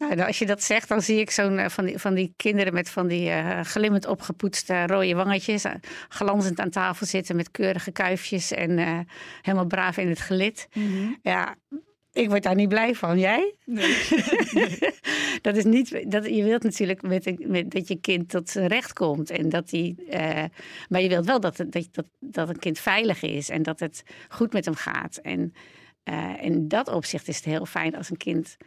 Nou, 0.09 0.21
als 0.21 0.39
je 0.39 0.45
dat 0.45 0.63
zegt, 0.63 0.87
dan 0.87 1.01
zie 1.01 1.19
ik 1.19 1.31
zo'n 1.31 1.57
uh, 1.57 1.69
van, 1.69 1.85
die, 1.85 1.97
van 1.97 2.13
die 2.13 2.33
kinderen 2.35 2.73
met 2.73 2.89
van 2.89 3.07
die 3.07 3.29
uh, 3.29 3.59
glimmend 3.61 4.07
opgepoetste 4.07 4.85
rode 4.87 5.15
wangetjes. 5.15 5.65
Uh, 5.65 5.71
glanzend 6.09 6.59
aan 6.59 6.69
tafel 6.69 7.05
zitten 7.05 7.35
met 7.35 7.51
keurige 7.51 7.91
kuifjes 7.91 8.51
en 8.51 9.05
helemaal 9.41 9.65
braaf 9.65 9.97
in 9.97 10.09
het 10.09 10.19
gelid. 10.19 10.67
Mm 10.73 10.87
-hmm. 10.87 11.17
Ja, 11.21 11.55
ik 12.11 12.29
word 12.29 12.43
daar 12.43 12.55
niet 12.55 12.69
blij 12.69 12.95
van. 12.95 13.19
Jij? 13.19 13.55
Nee. 13.65 13.97
dat 15.41 15.55
is 15.55 15.63
niet. 15.63 16.11
Dat, 16.11 16.25
je 16.25 16.43
wilt 16.43 16.63
natuurlijk 16.63 17.01
met, 17.01 17.47
met, 17.47 17.71
dat 17.71 17.87
je 17.87 17.95
kind 17.95 18.29
tot 18.29 18.49
zijn 18.49 18.67
recht 18.67 18.93
komt. 18.93 19.29
En 19.29 19.49
dat 19.49 19.69
die, 19.69 19.95
maar 20.89 21.01
je 21.01 21.09
wilt 21.09 21.25
wel 21.25 21.39
dat, 21.39 21.65
dat, 21.67 22.05
dat 22.19 22.49
een 22.49 22.59
kind 22.59 22.79
veilig 22.79 23.21
is 23.21 23.49
en 23.49 23.63
dat 23.63 23.79
het 23.79 24.03
goed 24.29 24.53
met 24.53 24.65
hem 24.65 24.75
gaat. 24.75 25.17
En 25.17 25.53
in 26.41 26.67
dat 26.67 26.87
opzicht 26.87 27.27
is 27.27 27.35
het 27.35 27.45
heel 27.45 27.65
fijn 27.65 27.95
als 27.95 28.09
een 28.09 28.17
kind 28.17 28.57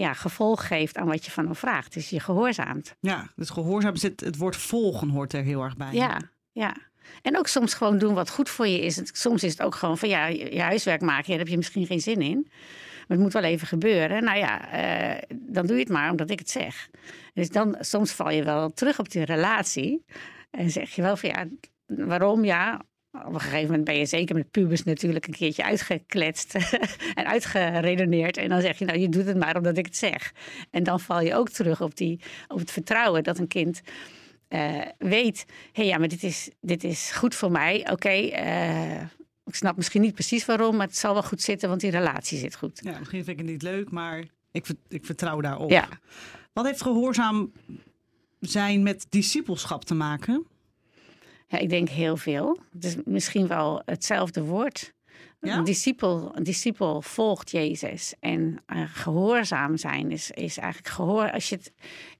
ja, 0.00 0.12
gevolg 0.12 0.66
geeft 0.66 0.96
aan 0.96 1.06
wat 1.06 1.24
je 1.24 1.30
van 1.30 1.44
hem 1.44 1.54
vraagt. 1.54 1.92
Dus 1.92 2.10
je 2.10 2.20
gehoorzaamt. 2.20 2.96
Ja, 3.00 3.30
dus 3.36 3.50
gehoorzaam 3.50 3.96
zit 3.96 4.20
het 4.20 4.36
woord 4.36 4.56
volgen 4.56 5.08
hoort 5.08 5.32
er 5.32 5.42
heel 5.42 5.62
erg 5.62 5.76
bij. 5.76 5.92
Ja, 5.92 6.20
ja. 6.52 6.76
En 7.22 7.38
ook 7.38 7.46
soms 7.46 7.74
gewoon 7.74 7.98
doen 7.98 8.14
wat 8.14 8.30
goed 8.30 8.48
voor 8.48 8.66
je 8.66 8.80
is. 8.80 9.00
Soms 9.04 9.42
is 9.42 9.50
het 9.50 9.62
ook 9.62 9.74
gewoon 9.74 9.98
van 9.98 10.08
ja, 10.08 10.26
je 10.26 10.60
huiswerk 10.60 11.00
maken, 11.00 11.24
ja, 11.24 11.30
daar 11.30 11.38
heb 11.38 11.48
je 11.48 11.56
misschien 11.56 11.86
geen 11.86 12.00
zin 12.00 12.20
in. 12.20 12.46
Maar 12.46 13.18
het 13.18 13.18
moet 13.18 13.32
wel 13.32 13.42
even 13.42 13.66
gebeuren. 13.66 14.24
Nou 14.24 14.38
ja, 14.38 14.74
uh, 14.74 15.22
dan 15.32 15.66
doe 15.66 15.76
je 15.76 15.82
het 15.82 15.92
maar 15.92 16.10
omdat 16.10 16.30
ik 16.30 16.38
het 16.38 16.50
zeg. 16.50 16.88
Dus 17.34 17.48
dan 17.48 17.76
soms 17.80 18.12
val 18.12 18.30
je 18.30 18.44
wel 18.44 18.70
terug 18.70 18.98
op 18.98 19.10
die 19.10 19.24
relatie. 19.24 20.04
En 20.50 20.70
zeg 20.70 20.90
je 20.90 21.02
wel 21.02 21.16
van 21.16 21.28
ja, 21.28 21.46
waarom? 22.06 22.44
Ja, 22.44 22.80
op 23.12 23.34
een 23.34 23.40
gegeven 23.40 23.66
moment 23.66 23.84
ben 23.84 23.98
je 23.98 24.06
zeker 24.06 24.34
met 24.34 24.50
pubers 24.50 24.84
natuurlijk 24.84 25.26
een 25.26 25.34
keertje 25.34 25.64
uitgekletst 25.64 26.54
en 27.14 27.26
uitgeredeneerd. 27.26 28.36
En 28.36 28.48
dan 28.48 28.60
zeg 28.60 28.78
je, 28.78 28.84
nou, 28.84 28.98
je 28.98 29.08
doet 29.08 29.26
het 29.26 29.36
maar 29.36 29.56
omdat 29.56 29.78
ik 29.78 29.86
het 29.86 29.96
zeg. 29.96 30.32
En 30.70 30.82
dan 30.82 31.00
val 31.00 31.20
je 31.20 31.34
ook 31.34 31.48
terug 31.48 31.80
op, 31.80 31.96
die, 31.96 32.20
op 32.48 32.58
het 32.58 32.70
vertrouwen 32.70 33.22
dat 33.22 33.38
een 33.38 33.48
kind 33.48 33.80
uh, 34.48 34.80
weet: 34.98 35.44
hé, 35.48 35.54
hey, 35.72 35.86
ja, 35.86 35.98
maar 35.98 36.08
dit 36.08 36.22
is, 36.22 36.50
dit 36.60 36.84
is 36.84 37.10
goed 37.10 37.34
voor 37.34 37.50
mij. 37.50 37.90
Oké, 37.90 38.12
uh, 38.12 39.00
ik 39.44 39.54
snap 39.54 39.76
misschien 39.76 40.00
niet 40.00 40.14
precies 40.14 40.44
waarom, 40.44 40.76
maar 40.76 40.86
het 40.86 40.96
zal 40.96 41.12
wel 41.12 41.22
goed 41.22 41.42
zitten, 41.42 41.68
want 41.68 41.80
die 41.80 41.90
relatie 41.90 42.38
zit 42.38 42.56
goed. 42.56 42.80
Ja, 42.84 42.98
misschien 42.98 43.24
vind 43.24 43.38
ik 43.38 43.44
het 43.44 43.52
niet 43.52 43.62
leuk, 43.62 43.90
maar 43.90 44.24
ik, 44.50 44.66
ik 44.88 45.04
vertrouw 45.04 45.40
daarop. 45.40 45.70
Ja. 45.70 45.88
Wat 46.52 46.66
heeft 46.66 46.82
gehoorzaam 46.82 47.52
zijn 48.40 48.82
met 48.82 49.06
discipelschap 49.08 49.84
te 49.84 49.94
maken? 49.94 50.46
Ja, 51.50 51.58
ik 51.58 51.68
denk 51.68 51.88
heel 51.88 52.16
veel. 52.16 52.58
Het 52.72 52.84
is 52.84 52.96
misschien 53.04 53.46
wel 53.46 53.82
hetzelfde 53.84 54.42
woord. 54.42 54.92
Ja? 55.40 55.56
Een, 55.56 55.64
discipel, 55.64 56.36
een 56.36 56.42
discipel 56.42 57.02
volgt 57.02 57.50
Jezus. 57.50 58.14
En 58.20 58.62
uh, 58.66 58.82
gehoorzaam 58.92 59.76
zijn 59.76 60.10
is, 60.10 60.30
is 60.30 60.58
eigenlijk 60.58 60.94
gehoor. 60.94 61.30
Als 61.30 61.48
je 61.48 61.56
het, 61.56 61.72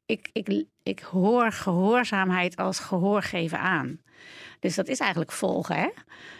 ik, 0.06 0.28
ik, 0.32 0.64
ik 0.82 1.00
hoor 1.00 1.52
gehoorzaamheid 1.52 2.56
als 2.56 2.78
gehoor 2.78 3.22
geven 3.22 3.58
aan. 3.58 4.00
Dus 4.60 4.74
dat 4.74 4.88
is 4.88 4.98
eigenlijk 4.98 5.32
volgen. 5.32 5.76
Hè? 5.76 5.88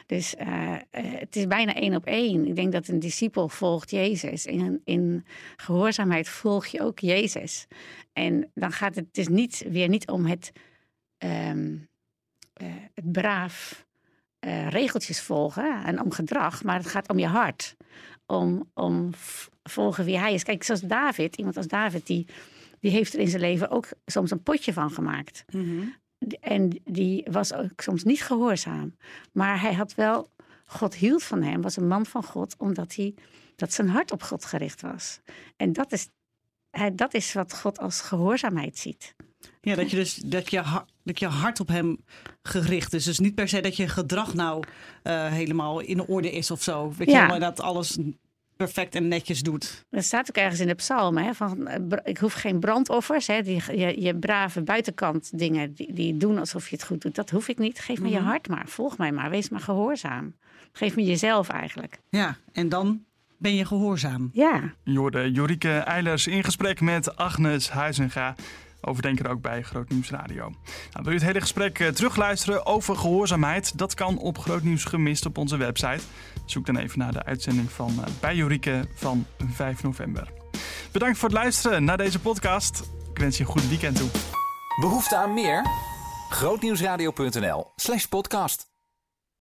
Dus 0.07 0.35
uh, 0.35 0.77
het 0.91 1.37
is 1.37 1.47
bijna 1.47 1.75
één 1.75 1.95
op 1.95 2.07
één. 2.07 2.47
Ik 2.47 2.57
denk 2.57 2.73
dat 2.73 2.89
een 2.89 2.99
discipel 2.99 3.49
volgt 3.49 3.91
Jezus. 3.91 4.47
In, 4.47 4.81
in 4.85 5.27
gehoorzaamheid 5.57 6.29
volg 6.29 6.67
je 6.67 6.81
ook 6.81 6.99
Jezus. 6.99 7.67
En 8.13 8.51
dan 8.55 8.73
gaat 8.73 8.95
het 8.95 9.15
dus 9.15 9.29
niet, 9.29 9.65
weer 9.69 9.89
niet 9.89 10.09
om 10.09 10.27
het, 10.27 10.53
um, 11.19 11.29
uh, 11.73 11.90
het 12.95 13.13
braaf 13.13 13.87
uh, 14.41 14.69
regeltjes 14.69 15.21
volgen 15.21 15.85
en 15.85 16.01
om 16.03 16.13
gedrag, 16.13 16.63
maar 16.63 16.77
het 16.77 16.87
gaat 16.87 17.09
om 17.09 17.19
je 17.19 17.27
hart. 17.27 17.77
Om, 18.27 18.71
om 18.75 19.11
volgen 19.63 20.05
wie 20.05 20.19
hij 20.19 20.35
is. 20.35 20.43
Kijk, 20.43 20.63
zoals 20.63 20.81
David, 20.81 21.37
iemand 21.37 21.57
als 21.57 21.67
David, 21.67 22.07
die, 22.07 22.27
die 22.81 22.91
heeft 22.91 23.15
er 23.15 23.21
in 23.21 23.29
zijn 23.29 23.43
leven 23.43 23.71
ook 23.71 23.89
soms 24.07 24.31
een 24.31 24.43
potje 24.43 24.73
van 24.73 24.91
gemaakt. 24.91 25.45
Mm 25.53 25.65
-hmm. 25.65 25.95
En 26.41 26.81
die 26.85 27.27
was 27.31 27.53
ook 27.53 27.81
soms 27.81 28.05
niet 28.05 28.23
gehoorzaam. 28.23 28.97
Maar 29.33 29.61
hij 29.61 29.75
had 29.75 29.95
wel, 29.95 30.31
God 30.65 30.95
hield 30.95 31.23
van 31.23 31.43
hem, 31.43 31.63
was 31.63 31.77
een 31.77 31.89
man 31.89 32.07
van 32.07 32.25
God, 32.25 32.55
omdat 32.59 32.95
hij, 32.95 33.15
dat 33.57 33.73
zijn 33.73 33.89
hart 33.89 34.13
op 34.13 34.23
God 34.23 34.45
gericht 34.45 34.81
was. 34.81 35.21
En 35.57 35.73
dat 35.73 35.93
is, 35.93 36.09
dat 36.93 37.15
is 37.15 37.33
wat 37.33 37.59
God 37.59 37.79
als 37.79 38.01
gehoorzaamheid 38.01 38.79
ziet. 38.79 39.15
Ja, 39.61 39.75
dat 39.75 39.91
je 39.91 39.97
dus 39.97 40.15
dat 40.15 40.51
je, 40.51 40.63
dat 41.11 41.19
je 41.19 41.39
hart 41.39 41.61
op 41.61 41.69
hem 41.69 41.99
gericht 42.43 42.93
is. 42.93 43.05
Dus 43.05 43.19
niet 43.19 43.35
per 43.35 43.49
se 43.49 43.61
dat 43.61 43.77
je 43.77 43.89
gedrag 43.89 44.35
nou 44.35 44.65
uh, 45.03 45.27
helemaal 45.27 45.81
in 45.81 46.01
orde 46.03 46.33
is 46.33 46.51
of 46.51 46.63
zo. 46.63 46.93
Weet 46.97 47.11
ja. 47.11 47.23
je, 47.23 47.29
maar 47.29 47.41
dat 47.41 47.61
alles 47.61 47.99
perfect 48.57 48.95
en 48.95 49.09
netjes 49.09 49.43
doet. 49.43 49.85
Dat 49.91 50.05
staat 50.05 50.29
ook 50.29 50.37
ergens 50.37 50.61
in 50.61 50.67
de 50.67 50.75
psalmen. 50.75 51.25
Hè, 51.25 51.35
van, 51.35 51.69
ik 52.05 52.19
hoef 52.19 52.33
geen 52.33 52.61
brandoffers. 52.61 53.27
Hè, 53.27 53.43
die, 53.43 53.63
je, 53.79 54.01
je 54.01 54.17
brave 54.17 54.63
buitenkant 54.63 55.39
dingen 55.39 55.75
die, 55.75 55.93
die 55.93 56.17
doen 56.17 56.39
alsof 56.39 56.69
je 56.69 56.77
het 56.77 56.85
goed 56.85 57.03
doet. 57.03 57.15
Dat 57.15 57.31
hoef 57.31 57.49
ik 57.49 57.59
niet. 57.59 57.79
Geef 57.79 57.99
me 57.99 58.07
mm 58.07 58.15
-hmm. 58.15 58.23
je 58.23 58.29
hart 58.29 58.49
maar. 58.49 58.69
Volg 58.69 58.99
mij 58.99 59.13
maar. 59.13 59.31
Wees 59.31 59.49
maar 59.49 59.61
gehoorzaam. 59.61 60.35
Geef 60.73 60.97
me 60.97 61.05
jezelf 61.05 61.49
eigenlijk. 61.49 61.99
Ja, 62.09 62.37
en 62.53 62.69
dan 62.69 63.05
ben 63.39 63.55
je 63.55 63.65
gehoorzaam. 63.65 64.31
Ja. 64.33 64.75
Jorde 64.83 65.31
Jorike 65.31 65.79
Eilers 65.79 66.27
in 66.27 66.45
gesprek 66.45 66.81
met 66.81 67.17
Agnes 67.17 67.69
Huizenga 68.81 68.91
overdenker 68.91 69.31
ook 69.31 69.41
bij 69.41 69.63
Groot 69.63 69.89
Nieuws 69.89 70.11
Radio. 70.11 70.43
Nou, 70.45 70.55
wil 70.93 71.13
je 71.13 71.19
het 71.19 71.27
hele 71.27 71.41
gesprek 71.41 71.79
uh, 71.79 71.89
terugluisteren 71.89 72.67
over 72.67 72.97
gehoorzaamheid? 72.97 73.79
Dat 73.79 73.95
kan 73.95 74.19
op 74.19 74.39
Groot 74.39 74.63
Nieuws 74.63 74.85
gemist 74.85 75.27
op 75.27 75.39
onze 75.39 75.57
website. 75.57 76.01
Zoek 76.47 76.67
dan 76.67 76.77
even 76.77 76.99
naar 76.99 77.13
de 77.13 77.25
uitzending 77.25 77.71
van 77.71 77.91
uh, 77.99 78.05
bij 78.21 78.35
Jorike 78.35 78.89
van 78.95 79.27
5 79.53 79.83
november. 79.83 80.33
Bedankt 80.93 81.19
voor 81.19 81.29
het 81.29 81.39
luisteren 81.39 81.85
naar 81.85 81.97
deze 81.97 82.21
podcast. 82.21 82.91
Ik 83.11 83.19
wens 83.19 83.37
je 83.37 83.45
een 83.45 83.51
goed 83.51 83.69
weekend 83.69 83.97
toe. 83.97 84.09
Behoefte 84.81 85.17
aan 85.17 85.35
meer? 85.35 85.67
Grootnieuwsradio.nl 86.29 87.73
slash 87.77 88.05
podcast. 88.05 88.70